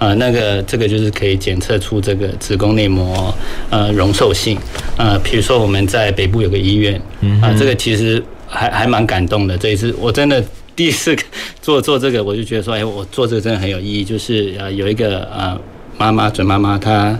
[0.00, 3.32] 呃那个这个就是可以检测出这个子宫内膜
[3.70, 4.58] 呃容受性，
[4.96, 7.00] 呃比如说我们在北部有个医院，
[7.40, 10.42] 啊这个其实还还蛮感动的，这一次我真的
[10.78, 11.16] 第一次
[11.60, 15.58] 做做这个，我就觉得说，哎，我做这个真的很有意义，就是呃有一个呃
[15.98, 17.18] 妈妈准妈妈她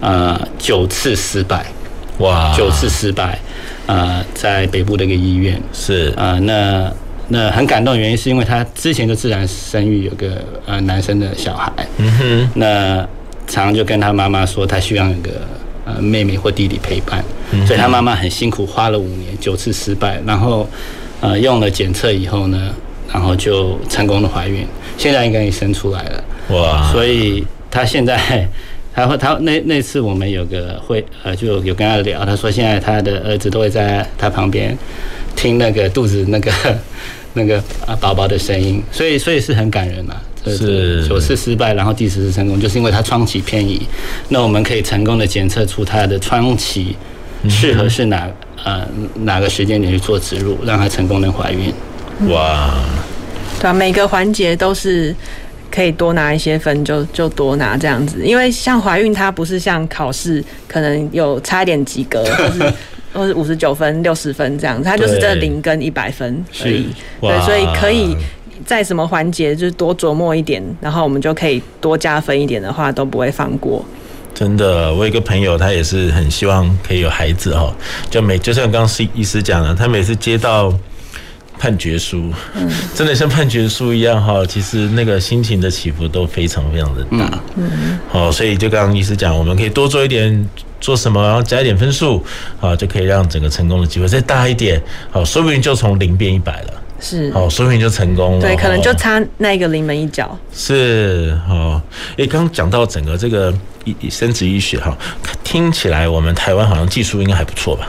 [0.00, 1.66] 呃九次失败。
[2.20, 3.38] 哇，九次失败，
[3.84, 5.60] 呃，在北部的一个医院。
[5.74, 6.08] 是。
[6.16, 6.92] 啊、呃，那
[7.28, 12.96] 那很感动的原因是因为她之前就自然生育有个呃男生的小孩，嗯哼，那
[13.46, 15.30] 常常就跟他妈妈说他希望有个
[15.84, 17.22] 呃妹妹或弟弟陪伴，
[17.52, 20.66] 嗯、所以他妈妈很辛苦花了五年九次失败，然后
[21.20, 22.74] 呃用了检测以后呢，
[23.12, 28.18] 然后就成功的怀孕，现在应该也生出来了，哇，所以他现在。
[28.96, 34.74] 他会，他那那次我们有个会，呃，就有跟他聊，他说现在他的儿子都会在他旁边
[35.36, 36.50] 听那个肚子那个
[37.34, 40.16] 那个啊宝宝的声音，所以所以是很感人嘛。
[40.46, 43.82] 是九次失败，然后第十次成功，就是因为他窗期偏移，
[44.30, 46.96] 那我们可以成功的检测出他的窗期
[47.50, 48.26] 适合是哪
[48.64, 48.88] 呃
[49.24, 51.70] 哪个时间点去做植入，让他成功能怀孕。
[52.28, 52.74] 哇，
[53.60, 55.14] 对啊，每个环节都是。
[55.68, 62.72] 可以多拿一些分就就多拿这样子，因为像怀孕它不是像考试可能有差一点及格， 或是
[63.12, 66.88] 或是五十九分、六十分这样子，它就是这零跟一百分而已。
[67.20, 68.16] 对，所以可以
[68.64, 73.84] 在什么环节就是多琢磨一点，然后我们就可以多加分一点的话都不会放过。
[74.32, 77.74] 真的，我有一个朋友，他也是很希望可以有孩子哦，
[78.08, 80.72] 就每就像刚刚医师讲的，他每次接到。
[81.58, 84.44] 判决书，嗯，真的像判决书一样哈。
[84.46, 90.48] 其实那个心情的起伏都非常非常的大，嗯，好，所以就刚刚医师讲，我们可以多做一点，
[90.80, 92.24] 做什么，然后加一点分数，
[92.60, 94.80] 啊，就可以让整个成功的机会再大一点，
[95.10, 101.80] 好，说不定就从零变一百了，是，好，说不定就成功了，对，可能就差那个临门一脚，是，好，
[102.16, 103.52] 诶，刚刚讲到整个这个
[103.84, 104.96] 医生殖医学哈，
[105.42, 107.88] 听起来我们台湾好像技术应该还不错吧？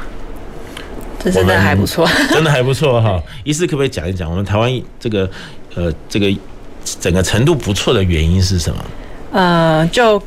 [1.31, 3.21] 这真的还不错， 真的还不错哈。
[3.43, 5.29] 医师可不可以讲一讲我们台湾这个
[5.75, 6.33] 呃这个
[6.99, 8.85] 整个程度不错的原因是什么？
[9.31, 10.21] 呃，就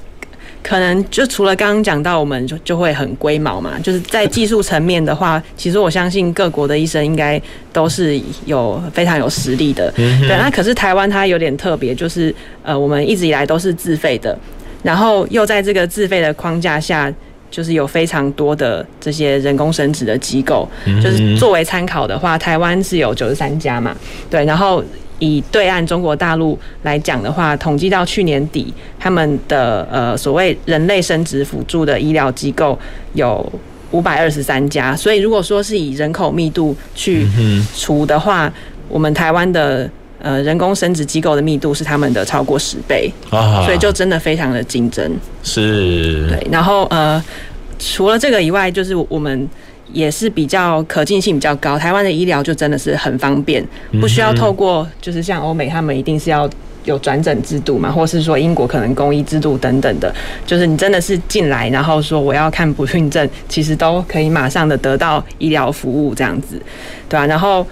[0.63, 3.79] 可能就除了刚刚讲到，我们就就会很龟毛嘛。
[3.83, 7.41] 就是在技术层面的话，其实我相信各国的医生应该
[7.73, 9.91] 都是有非常有实力的。
[9.97, 14.39] 对，那可是台湾它有点特别，就是呃我们一直以来都是自费的，
[14.83, 17.13] 然后又在这个自费的框架下。
[17.51, 20.69] 就是有非常多的这些人工生殖的机构，
[21.03, 23.95] 就是作为参考的话，台湾是有九十三家嘛，
[24.31, 24.45] 对。
[24.45, 24.83] 然后
[25.19, 32.79] 以对岸中国大陆来讲的话，统计到去年底，他们的呃所谓人类生殖辅助的医疗机构
[33.15, 33.53] 有
[33.91, 37.27] 五百二十三家，所以如果说是以人口密度去
[37.77, 38.53] 除的话，
[38.89, 39.91] 我们台湾的。
[40.23, 45.11] 呃，人工生殖机构的密度是他们的超过十倍，啊，所以就真的非常的竞争。
[45.43, 46.47] 是，对。
[46.51, 47.23] 然后呃，
[47.79, 49.49] 除了这个以外，就是我们
[49.95, 51.79] 也是比较可进性比较高。
[51.79, 53.67] 台湾的医疗就真的是很方便，
[53.99, 56.49] 不需要透过就是像欧美他们一定是要
[56.85, 60.15] 有转诊制度嘛，或是说英国可能公医制度等等的，
[60.45, 66.61] 就是你真的是进来，然后说我要看不孕症，其实都可以马上的得到医疗服务这样子，
[67.09, 67.67] 对啊，然后。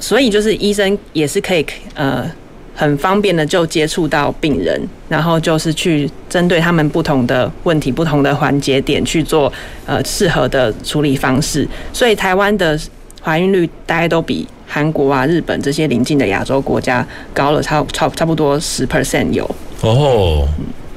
[0.00, 2.28] 所以就是医生也是可以呃
[2.74, 9.52] 很方便的就接触到病人，然后就是去针对他们不同的问题、不同的环节点去做
[9.84, 11.68] 呃适合的处理方式。
[11.92, 12.80] 所以台湾的
[13.22, 19.44] 怀孕率大概都比韩国啊、日本这些邻近的亚洲国家高了差差差不多十 percent 有。
[19.82, 20.48] 哦，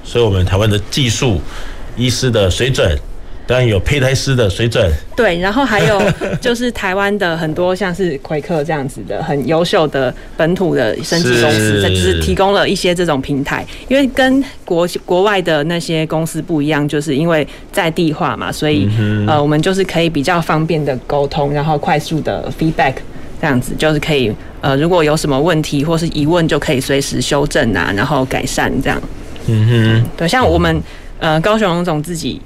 [0.04, 1.42] 所以我们台湾的技术、
[1.98, 2.98] 医师的水准。
[3.46, 6.02] 当然有胚胎师的水准，对，然后还有
[6.40, 18.90] 就是台湾的很多像是奎克这样子的很优秀的本土的生殖公司，就是提供了一些这种平台，因为跟国国外的那些公司不一样，就是因为在地化嘛，所以
[19.28, 22.94] 呃，我们就是可以比较方便的沟通，然后快速的 feedback
[23.42, 24.32] 这样子，就是可以
[24.62, 29.02] 呃，如果有什么问题或是疑问，就可以随时修正啊，然后改善这样。
[29.48, 30.82] 嗯哼，对，像我们
[31.20, 32.42] 呃高雄荣总自己。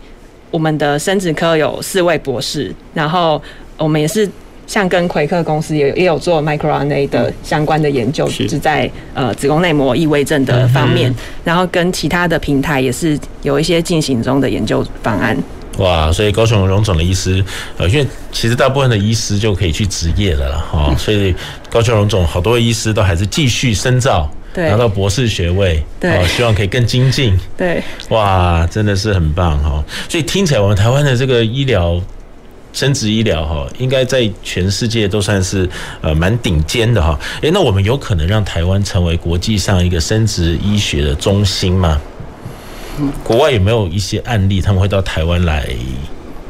[0.51, 3.41] 我们的生殖科有四位博士，然后
[3.77, 4.29] 我们也是
[4.65, 15.37] 像跟奎克公司也也有做 microRNA 的相关的研究，是在呃子宫内膜异位症的方面，然后跟其他的平台也是有一些进行中的研究方案。
[15.77, 17.43] 哇，所以高雄荣总的医师，
[17.77, 21.35] 呃，因为其实大部分的医师就可以去执业了了哈，所以
[21.69, 24.27] 高雄荣总好多医师都还是继续深造。
[24.57, 27.37] 拿到博士学位，对，希望可以更精进。
[27.55, 29.83] 对，哇，真的是很棒哈！
[30.09, 32.01] 所以听起来，我们台湾的这个医疗、
[32.73, 35.69] 生殖医疗哈，应该在全世界都算是
[36.01, 37.19] 呃蛮顶尖的哈。
[37.41, 42.01] 诶，那我们有可能让台湾成为国际上一个生殖医学的中心吗？
[43.23, 45.67] 国外有没有一些案例，他们会到台湾来？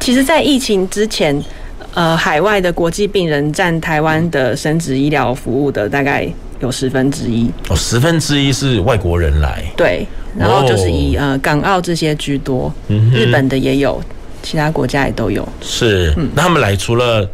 [0.00, 1.44] 其实，在疫情之前，
[1.92, 6.26] 呃，海外的国际病人占台湾的生殖医疗服务的大概。
[6.60, 7.50] 有十分之一。
[7.68, 10.06] 哦，十分之一是外国人来，对，
[10.36, 14.02] 然后就是以呃港澳这些居多，嗯，日本的也有，
[14.42, 15.46] 其他国家也都有。
[15.60, 17.28] 是，嗯，那他们来除了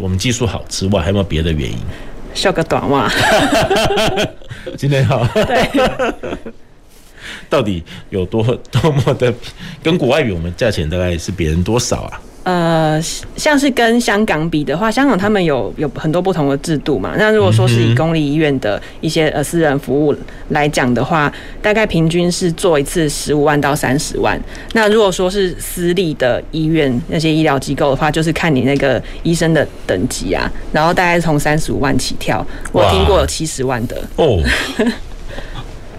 [0.00, 1.76] 我们技术好之外，还有没有别的原因？
[2.34, 3.08] 笑个短袜，
[4.76, 5.70] 今天好，对，
[7.54, 7.80] 到底
[8.10, 8.42] 有多
[8.72, 9.32] 多么的
[9.80, 12.20] 跟国外比，我们价钱大概是别人多少啊？
[12.42, 13.00] 呃，
[13.36, 17.14] 像是跟香港比的话，香港他们有有很多不同的制度嘛。
[17.16, 20.12] 那如果说是以公立医院的一些呃私人服务
[20.48, 21.32] 来讲的话，
[21.62, 24.38] 大概平均是做一次十五万到三十万。
[24.72, 32.44] 那如果说是私立的医院那些医疗机构的话，就是看你那个医生的等级啊，然后大概从三十五万起跳。
[32.72, 34.42] 我听过有七十万的哦，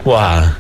[0.04, 0.56] 哇。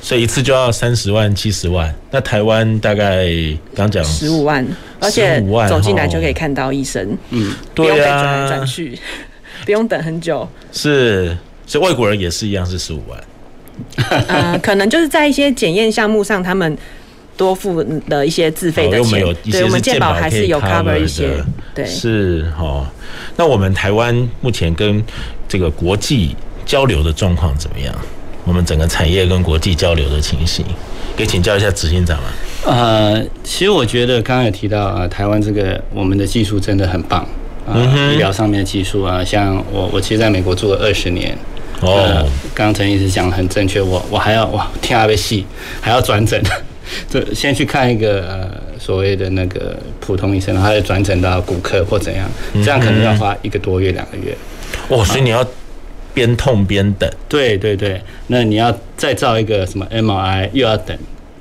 [0.00, 3.26] 所以一次就要三十万、七十万，那台湾大概
[3.74, 4.66] 刚讲十五万，
[5.00, 8.98] 而且走进来就可以看到医生，嗯，对啊，不用被转来转去，
[9.66, 10.48] 不用等很久。
[10.72, 11.36] 是，
[11.66, 13.20] 所以外国人也是一样是十五万。
[14.28, 16.76] 呃，可能就是在一些检验项目上，他们
[17.36, 21.44] 多付的一些自费的钱，哦、对，我们健保还是有 cover 一些，
[21.74, 22.86] 对，是哦。
[23.36, 25.02] 那我们台湾目前跟
[25.48, 26.34] 这个国际
[26.64, 27.94] 交流的状况怎么样？
[28.48, 30.64] 我们整个产业跟国际交流的情形，
[31.14, 32.24] 可以请教一下执行长吗？
[32.64, 37.20] 呃，其实我觉得刚刚有提到啊，台湾这个我们的技术真的很棒，
[37.66, 41.36] 啊、呃，医疗上面的技术啊，像我我其实在美国住了二十年。
[41.80, 45.44] 哦，刚刚陈医师讲的很正确，我我还要哇听阿贝戏，
[45.80, 46.42] 还要转诊，
[47.08, 52.28] 这先去看一个呃所谓的那个普通医生，然后再转诊到骨科或怎样，
[52.64, 54.34] 这样可能要花一个多月两个月。
[54.88, 55.46] 哦，所以你要
[56.18, 57.08] 边痛边等。
[57.28, 60.96] 对对对，那你要再造一个什么 MRI，又要等，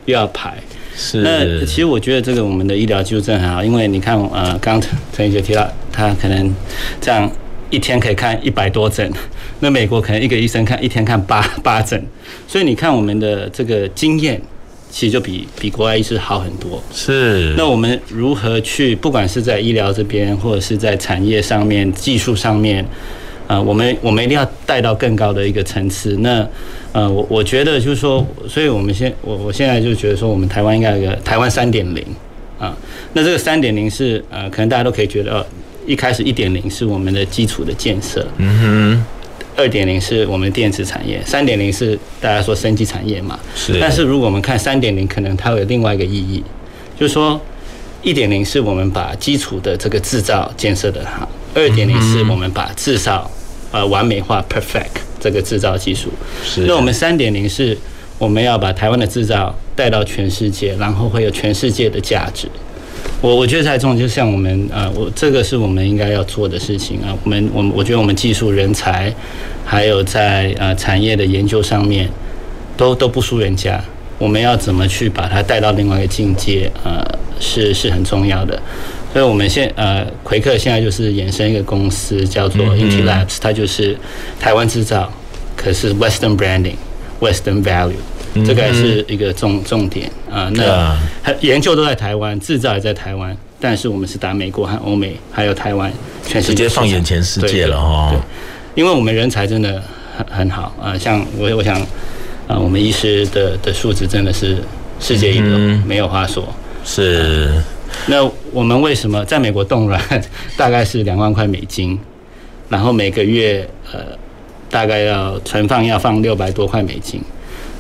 [0.06, 0.54] 又要排。
[0.96, 1.22] 是。
[1.22, 6.54] 那其实我觉得这个我们的医疗技术真的很好，因为你看呃，刚陈陈医师提到他可能
[7.02, 7.30] 这样。
[7.70, 9.12] 一天可以看一百多诊，
[9.60, 12.02] 那美国可能一个医生看一天看八 八诊，
[12.48, 14.42] 所以你看我们的这个经验，
[14.90, 16.82] 其实就比比国外医师好很多。
[16.94, 17.54] 是。
[17.58, 22.88] 那我们如何去，不管是在医疗这边，或者是在产业上面、技术上面，啊、
[23.48, 26.16] 呃，我们我们一定要带到更高的一个层次。
[26.18, 26.48] 那
[26.92, 32.04] 呃，我我觉得就是说，所以我们现我我现在就觉得说，我们台湾应该有个台湾三点零
[32.60, 32.76] 啊。
[33.14, 35.46] 那这个三点零是呃，可能大家都可以觉得哦。
[35.86, 39.06] 一开始一点零是我们的基础的建设，嗯哼，
[39.56, 43.80] 二点零是我们电子产业，三点零是大家说升级产业嘛，是。
[43.80, 46.44] 但是如果我们看三点零，可能它会有另外一个意义，
[47.00, 47.40] 就是说
[48.02, 53.32] 一点零是我们把基础的这个制造建设的好，二点零是我们把制造
[53.72, 56.10] 呃完美化 perfect 这个制造技术，
[56.44, 56.62] 是。
[56.62, 57.78] 那我们三点零是
[58.18, 62.48] 我们要把台湾的制造带到全世界，然后会有全世界的价值。
[63.22, 67.16] 我我觉得在重要，就像我们啊，我这个是我们应该要做的事情啊。
[67.24, 69.14] 我们我我觉得我们技术人才，
[69.66, 72.08] 还有在呃产业的研究上面，
[72.76, 73.84] 都都不输人家。
[74.20, 76.72] 我们要怎么去把它带到另外一个境界？
[76.84, 77.04] 呃，
[77.40, 78.60] 是是很重要的。
[79.18, 83.98] 所以我们现呃奎克现在就是衍生一个公司叫做 Inti Labs，它就是
[84.40, 85.12] 台湾制造，
[85.56, 87.96] 可是 Western Branding，Western Value。
[88.46, 90.52] 这个还是一个重重点啊。
[90.54, 90.96] 那
[91.40, 95.92] 研究都在台湾，制造也在台湾，但是我们是打美国和欧美，还有台湾，
[96.24, 98.10] 全世界直接放眼全世界了哦。
[98.12, 98.20] 对，
[98.80, 99.82] 因为我们人才真的
[100.16, 100.96] 很很好啊。
[100.96, 101.76] 像我我想
[102.48, 104.58] 啊，我们医师的的素质真的是
[105.00, 105.58] 世界一流，
[105.88, 106.48] 没有话说。
[106.86, 107.52] 是。
[108.06, 110.02] 那我们为什么在美国冻卵
[110.58, 111.98] 大概是两万块美金，
[112.70, 114.00] 然后每个月呃
[114.70, 117.22] 大概要存放要放六百多块美金？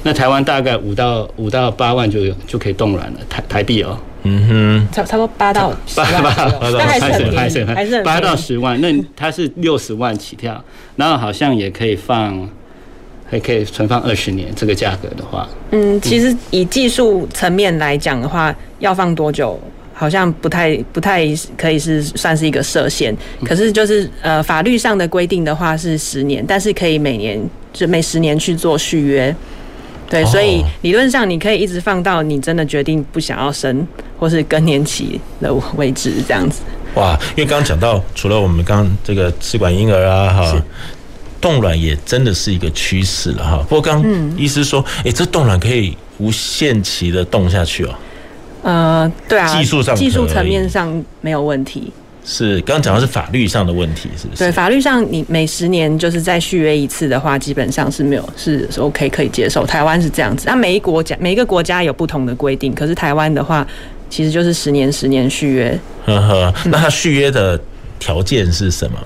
[0.03, 3.97] 那台湾大概五到五到八万就就可以冻卵了，台台币哦。
[4.23, 10.61] 嗯哼，差差不多八到八八八到还是很还是还是八到十万，那它是六十万起跳，
[10.97, 12.49] 然后好像也可以放，
[13.29, 19.57] 还可以存放二十年，这个价格的话，嗯，其实以技术层面来讲的话，要放多久，
[19.99, 21.25] 好像不太不太
[21.57, 27.41] 可以是算是一个设限，可是就是呃法律上的规定的话是十年，但是可以每年
[27.73, 29.35] 就每十年去做续约。
[30.07, 33.85] 对，所以理论上你可以一直放到你真的决定不想要生，
[34.17, 36.61] 或是更年期的为止，这样子。
[36.93, 40.63] 哇，因为刚刚讲到，除了我们刚刚这个试管婴儿啊，哈，
[41.41, 43.57] 冻卵也真的是一个趋势了哈。
[43.67, 44.01] 不过刚
[44.37, 47.93] 医师说，哎、嗯，这冻卵可以无限期的冻下去哦。
[48.67, 51.89] 呃，对啊，技术上技术层面上没有问题。
[52.25, 54.39] 是，刚刚讲的是法律上的问题，是不是？
[54.39, 59.65] 对，法律上你每十年就是再续约一次的话，基本上是没有是 OK 可以接受。
[59.65, 63.65] 台湾是这样子，那每一国家每一个国家有不同的规定，可是台湾的话，
[64.09, 65.79] 其实就是十年十年续约。
[66.05, 67.57] 呵呵，那他续约的
[67.97, 68.99] 条件是什么？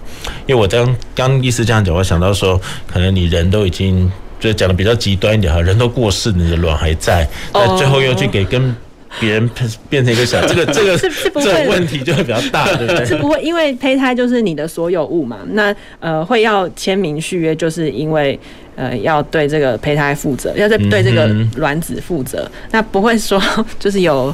[0.48, 2.60] 因为我刚刚意思这样讲，我想到说，
[2.92, 8.76] 可能你人都已经就讲的比较极端一点哈，人都过世，你的卵还在，但最后又去给跟。
[9.20, 9.50] 别人
[9.90, 13.06] 变成一个小， 这个这个是是不会这个问题就会比较大，对不对？
[13.06, 15.40] 是不会，因为胚胎就是你的所有物嘛。
[15.52, 18.40] 那呃，会要签名续约，就是因为
[18.76, 22.50] 呃要对这个胚胎负责，要对对这个卵子负责。
[22.72, 23.42] 那不会说
[23.80, 24.34] 就是有。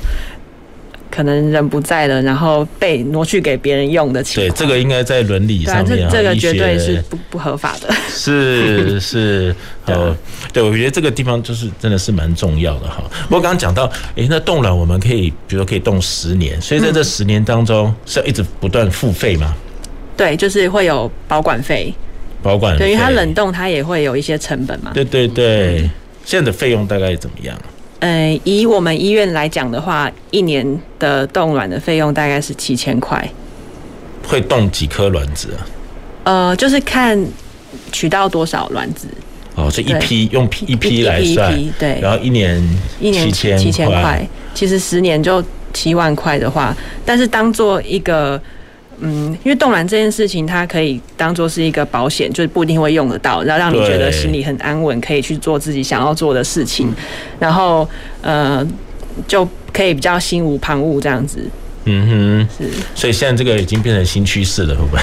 [1.17, 4.55] 可能人不在了，然后被挪去给别人用的情况。
[4.55, 7.91] 对，这个应该在伦理上面，这这个绝对是不不合法的。
[8.07, 9.55] 是 是，
[9.87, 10.15] 哦，
[10.53, 13.03] 对，我觉得这个地方就是真的是蛮重要的哈。
[13.23, 19.55] 不过刚刚讲到，哎，那冻卵我们可以，比如说可以冻十年，所以在这十年当中是要一直不断付费吗？
[20.15, 21.91] 对，就是会有保管费，
[22.43, 24.91] 保管费，对于它冷冻，它也会有一些成本嘛。
[24.93, 25.89] 对对对，
[26.23, 27.59] 现在的费用大概怎么样？
[27.99, 33.27] 呃，以我们医院来讲的话，一年的冻卵的费用大概是七千块。
[34.27, 35.67] 会冻几颗卵子啊？
[36.23, 37.17] 呃，就是看
[37.91, 39.07] 取到多少卵子。
[39.55, 41.99] 哦，这一批用批一批来算，一批，对。
[42.01, 42.61] 然后一年
[42.99, 45.43] 一年七千七千块，其实十年就
[45.73, 46.75] 七万块的话，
[47.05, 48.41] 但是当做一个。
[48.99, 56.91] 嗯，因为冻卵这件事情，它可以当做是一个保险，就是不一定会用得到，然后让你觉得心里很安稳，可以去做自己想要做的事情，
[57.39, 57.87] 然后
[58.21, 58.65] 呃，
[59.27, 61.39] 就可以比较心无旁骛这样子。
[61.85, 62.69] 嗯哼，是。
[62.95, 65.01] 所以现在这个已经变成新趋势了，会不会？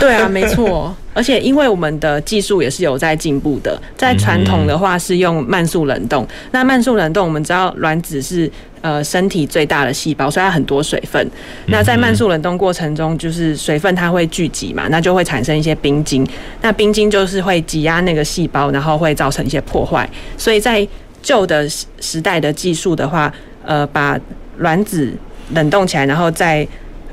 [0.00, 0.94] 对啊，没错。
[1.14, 6.26] 而且因为我们的技术也是有在进步的，在传统的话是用慢速冷冻。
[6.50, 8.50] 那慢速冷冻，我们知道卵子是
[8.80, 11.26] 呃身体最大的细胞，所以它很多水分。
[11.68, 16.26] 那在慢速冷冻过程中，就是水分它会聚集嘛，那就会产生一些冰晶。
[16.60, 20.08] 那冰晶就是会挤压那个细胞，然后会造成一些破坏。
[20.36, 20.86] 所以在
[21.22, 21.68] 旧的
[22.00, 23.32] 时代的技术的话，
[23.64, 24.18] 呃，把
[24.58, 25.12] 卵子
[25.52, 26.66] 冷冻起来，然后再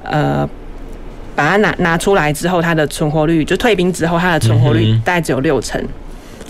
[0.03, 0.49] 呃。
[1.35, 5.81] 把它拿拿出来之后，它的存活率就退冰之后，它的存活率大概只有六成。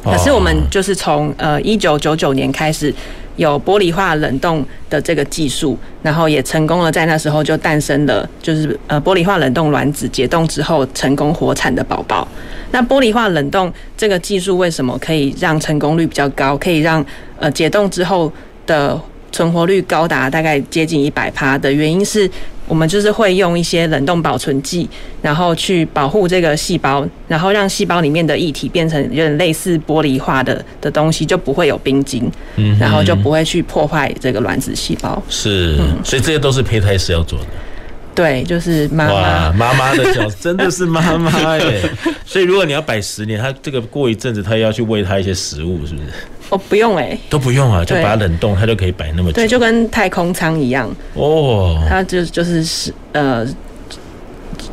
[0.04, 2.92] 可是我们就是从呃一九九九年开始
[3.36, 12.28] 有玻璃化冷冻的这个技术，然后也成功了，在那时候就诞生了，就是呃玻璃化冷冻卵子解冻之后成功活产的宝宝。
[12.72, 16.58] 那玻璃化冷冻这个技术为什么可以让成功率比较高？
[16.58, 17.06] 可以让
[17.38, 18.32] 呃解冻之后
[18.66, 19.00] 的
[19.32, 22.30] 存活率高达大概接近一百趴的原因是。
[22.68, 24.88] 我们就是会用一些冷冻保存剂，
[25.22, 35.22] 然后去保护这个细胞，然后让细胞里面的液体变成有点类似玻璃化的的东西，就不会有冰晶，嗯，然后就不会去破坏这个卵子细胞。
[35.28, 37.46] 是，所以这些都是胚胎师要做的。
[38.14, 39.51] 对，就是妈妈。
[39.53, 41.82] 妈妈的脚真的是妈妈哎。
[42.26, 46.07] 所以如果你要摆十年，他这个过一阵子，他要去喂他一些食物，是不是？
[46.49, 49.36] 哦，不用哎、欸，都不用啊，就把它冷冻，它就可以摆那么久。
[49.36, 53.47] 对，就跟太空舱一样哦，它就就是是呃，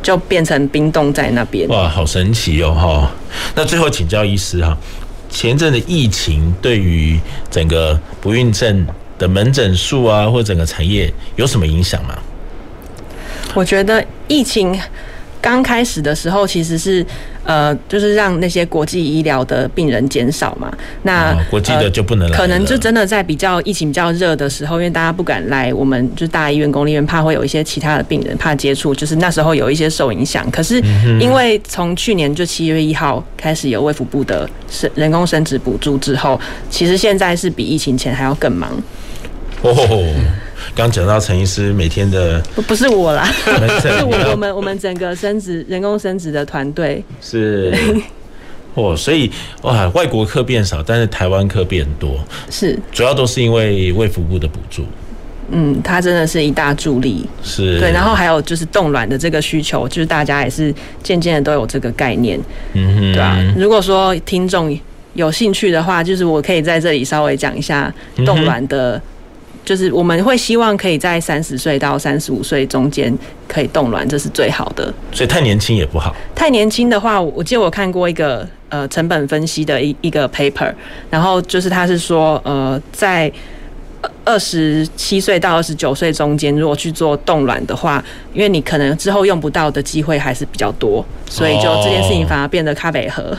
[0.03, 1.67] 就变成冰冻在那边。
[1.69, 3.11] 哇，好神奇哦哈！
[3.55, 4.77] 那最后请教医师哈，
[5.29, 7.17] 前阵的疫情对于
[7.49, 8.85] 整个不孕症
[9.17, 12.17] 的门诊数啊，或整个产业有什么影响吗？
[13.53, 14.79] 我觉得疫情。
[15.41, 17.03] 刚开始的时候，其实是
[17.45, 20.69] 呃，就是让那些国际医疗的病人减少嘛。
[21.03, 30.45] 那、哦、国际的就不能来、呃、可能就真的在比较疫情比较热的时候，因为大家不敢来，我们就大医院、公立医院，怕会有一些其他的病人怕接触，就是那时候有一些受影响。
[30.51, 30.83] 可是
[31.21, 36.37] 因为从去年就七月一号开始有卫福部的生人工生殖补助之后，
[36.69, 38.69] 其实现在是比疫情前还要更忙。
[39.61, 40.13] 哦。
[40.75, 43.25] 刚讲到陈医师每天的不不是我啦，
[43.81, 47.03] 是我我们我们整个生殖人工生殖的团队。
[47.21, 47.73] 是。
[48.75, 49.29] 哦，所以
[49.63, 52.77] 哇，外国客变少，但是台湾客变多，是。
[52.91, 54.85] 主要都是因为卫福部的补助。
[55.51, 57.79] 嗯，它真的是一大助力，是。
[57.79, 62.39] 对，然后还有就是冻卵的这个需求，就是大家也是渐渐的都有这个概念，
[62.73, 63.53] 嗯哼，对啊。
[63.57, 64.79] 如果说听众
[65.15, 67.91] 有兴趣的话，就是我可以在这里稍微讲一下
[68.23, 69.01] 冻卵的。
[69.65, 73.15] 就是我们会希望可以在三十岁到三十五岁中间
[73.47, 74.91] 可以冻卵，这是最好的。
[75.11, 76.15] 所以太年轻也不好。
[76.33, 80.73] 太年轻的话，我记得我看过一个呃成本分析的一一个 paper，
[81.09, 83.31] 然后就是他是说呃在
[84.23, 88.03] 二十七岁到二十九岁中间，如果去做冻卵的话，
[88.33, 93.37] 因为你可能之后用不到的机会还是比较多，所以就这件事情反而变得咖啡喝。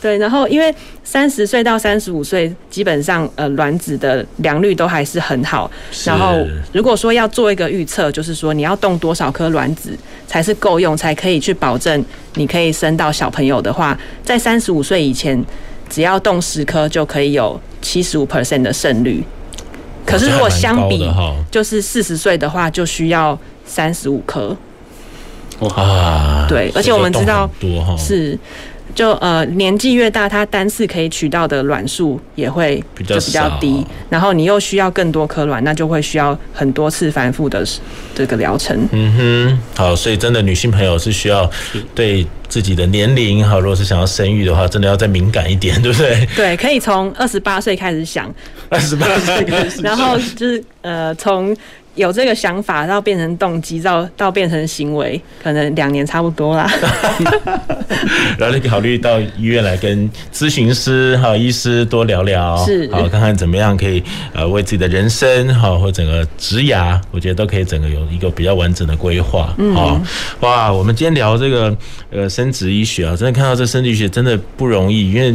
[0.00, 0.72] 对，然后因为
[1.02, 5.68] 三十岁到三十五岁，基本上呃卵子的良率都还是很好。
[6.04, 15.44] 然后如果说要做一个预测，就是说你要冻多少颗卵子才是够用，才可以去保证你可以生到小朋友的话，在三十五岁以前，
[15.90, 19.24] 只要冻十颗就可以有七十五 percent 的胜率。
[20.06, 21.10] 可是如果相比，
[21.50, 24.56] 就是四十岁的话，就需要三十五颗。
[25.58, 27.50] 哇，对，而且我们知道
[27.98, 28.38] 是。
[28.98, 37.64] 就呃年纪越大，它单次可以取到的卵数也会就比较低，然后你又需要更多颗卵，那就会需要很多次反复的
[38.12, 38.76] 这个疗程。
[38.90, 41.48] 嗯哼，好，所以真的女性朋友是需要
[41.94, 46.26] 对自己的年龄哈，如果是想要生育的话，真的要再敏感一点，对不对？
[46.34, 48.34] 对，可以从二十八岁开始想，
[48.68, 51.56] 二十八岁开始， 然后就是呃从。
[51.98, 56.70] 有这个想法，到变成动机，到到变成行为，可能两年差不多啦。
[58.38, 64.00] 然后你考虑到医院来跟咨询师还有医师多聊聊，是好看看怎么样可以
[64.32, 69.52] 呃为自己的人生哈或整个职涯，我觉得都可以整个有一个比较完整的规划。
[69.58, 70.00] 嗯，好
[70.40, 71.76] 哇，我们今天聊这个
[72.12, 75.34] 呃生殖医学啊，真的看到这生殖医学真的不容易，因为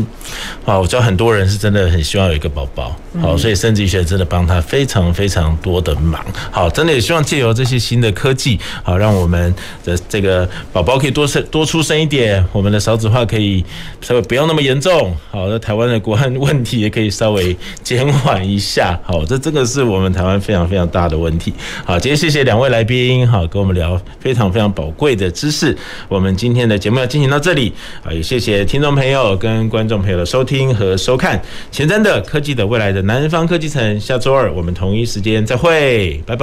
[0.64, 6.24] 啊我知道很多人是真的很希望有一个宝宝，好，所以生殖医学真的帮他非常非常多的忙。
[6.54, 9.52] 好，真的也希望借由这些新的科技，好，让我们
[9.84, 13.66] 的这个宝宝可以多生多出生一点，我们的少子化可以
[14.02, 15.12] 稍微不要那么严重。
[15.32, 19.00] 好，那台湾的国安问题也可以稍微减缓一下。
[19.04, 21.52] 好，这这个是我们台湾非常非常大的问题。
[21.84, 25.76] 好，今天谢谢两位来宾，好，跟我们聊非常非常宝贵的知识。
[26.08, 27.74] 我们今天的节目要进行到这里，
[28.04, 31.42] 啊，也谢谢听众朋友跟观众朋友的收听和收看。
[31.72, 36.43] 前瞻的科技的未来的南方科技城，下周二我们同一时间再会，拜拜。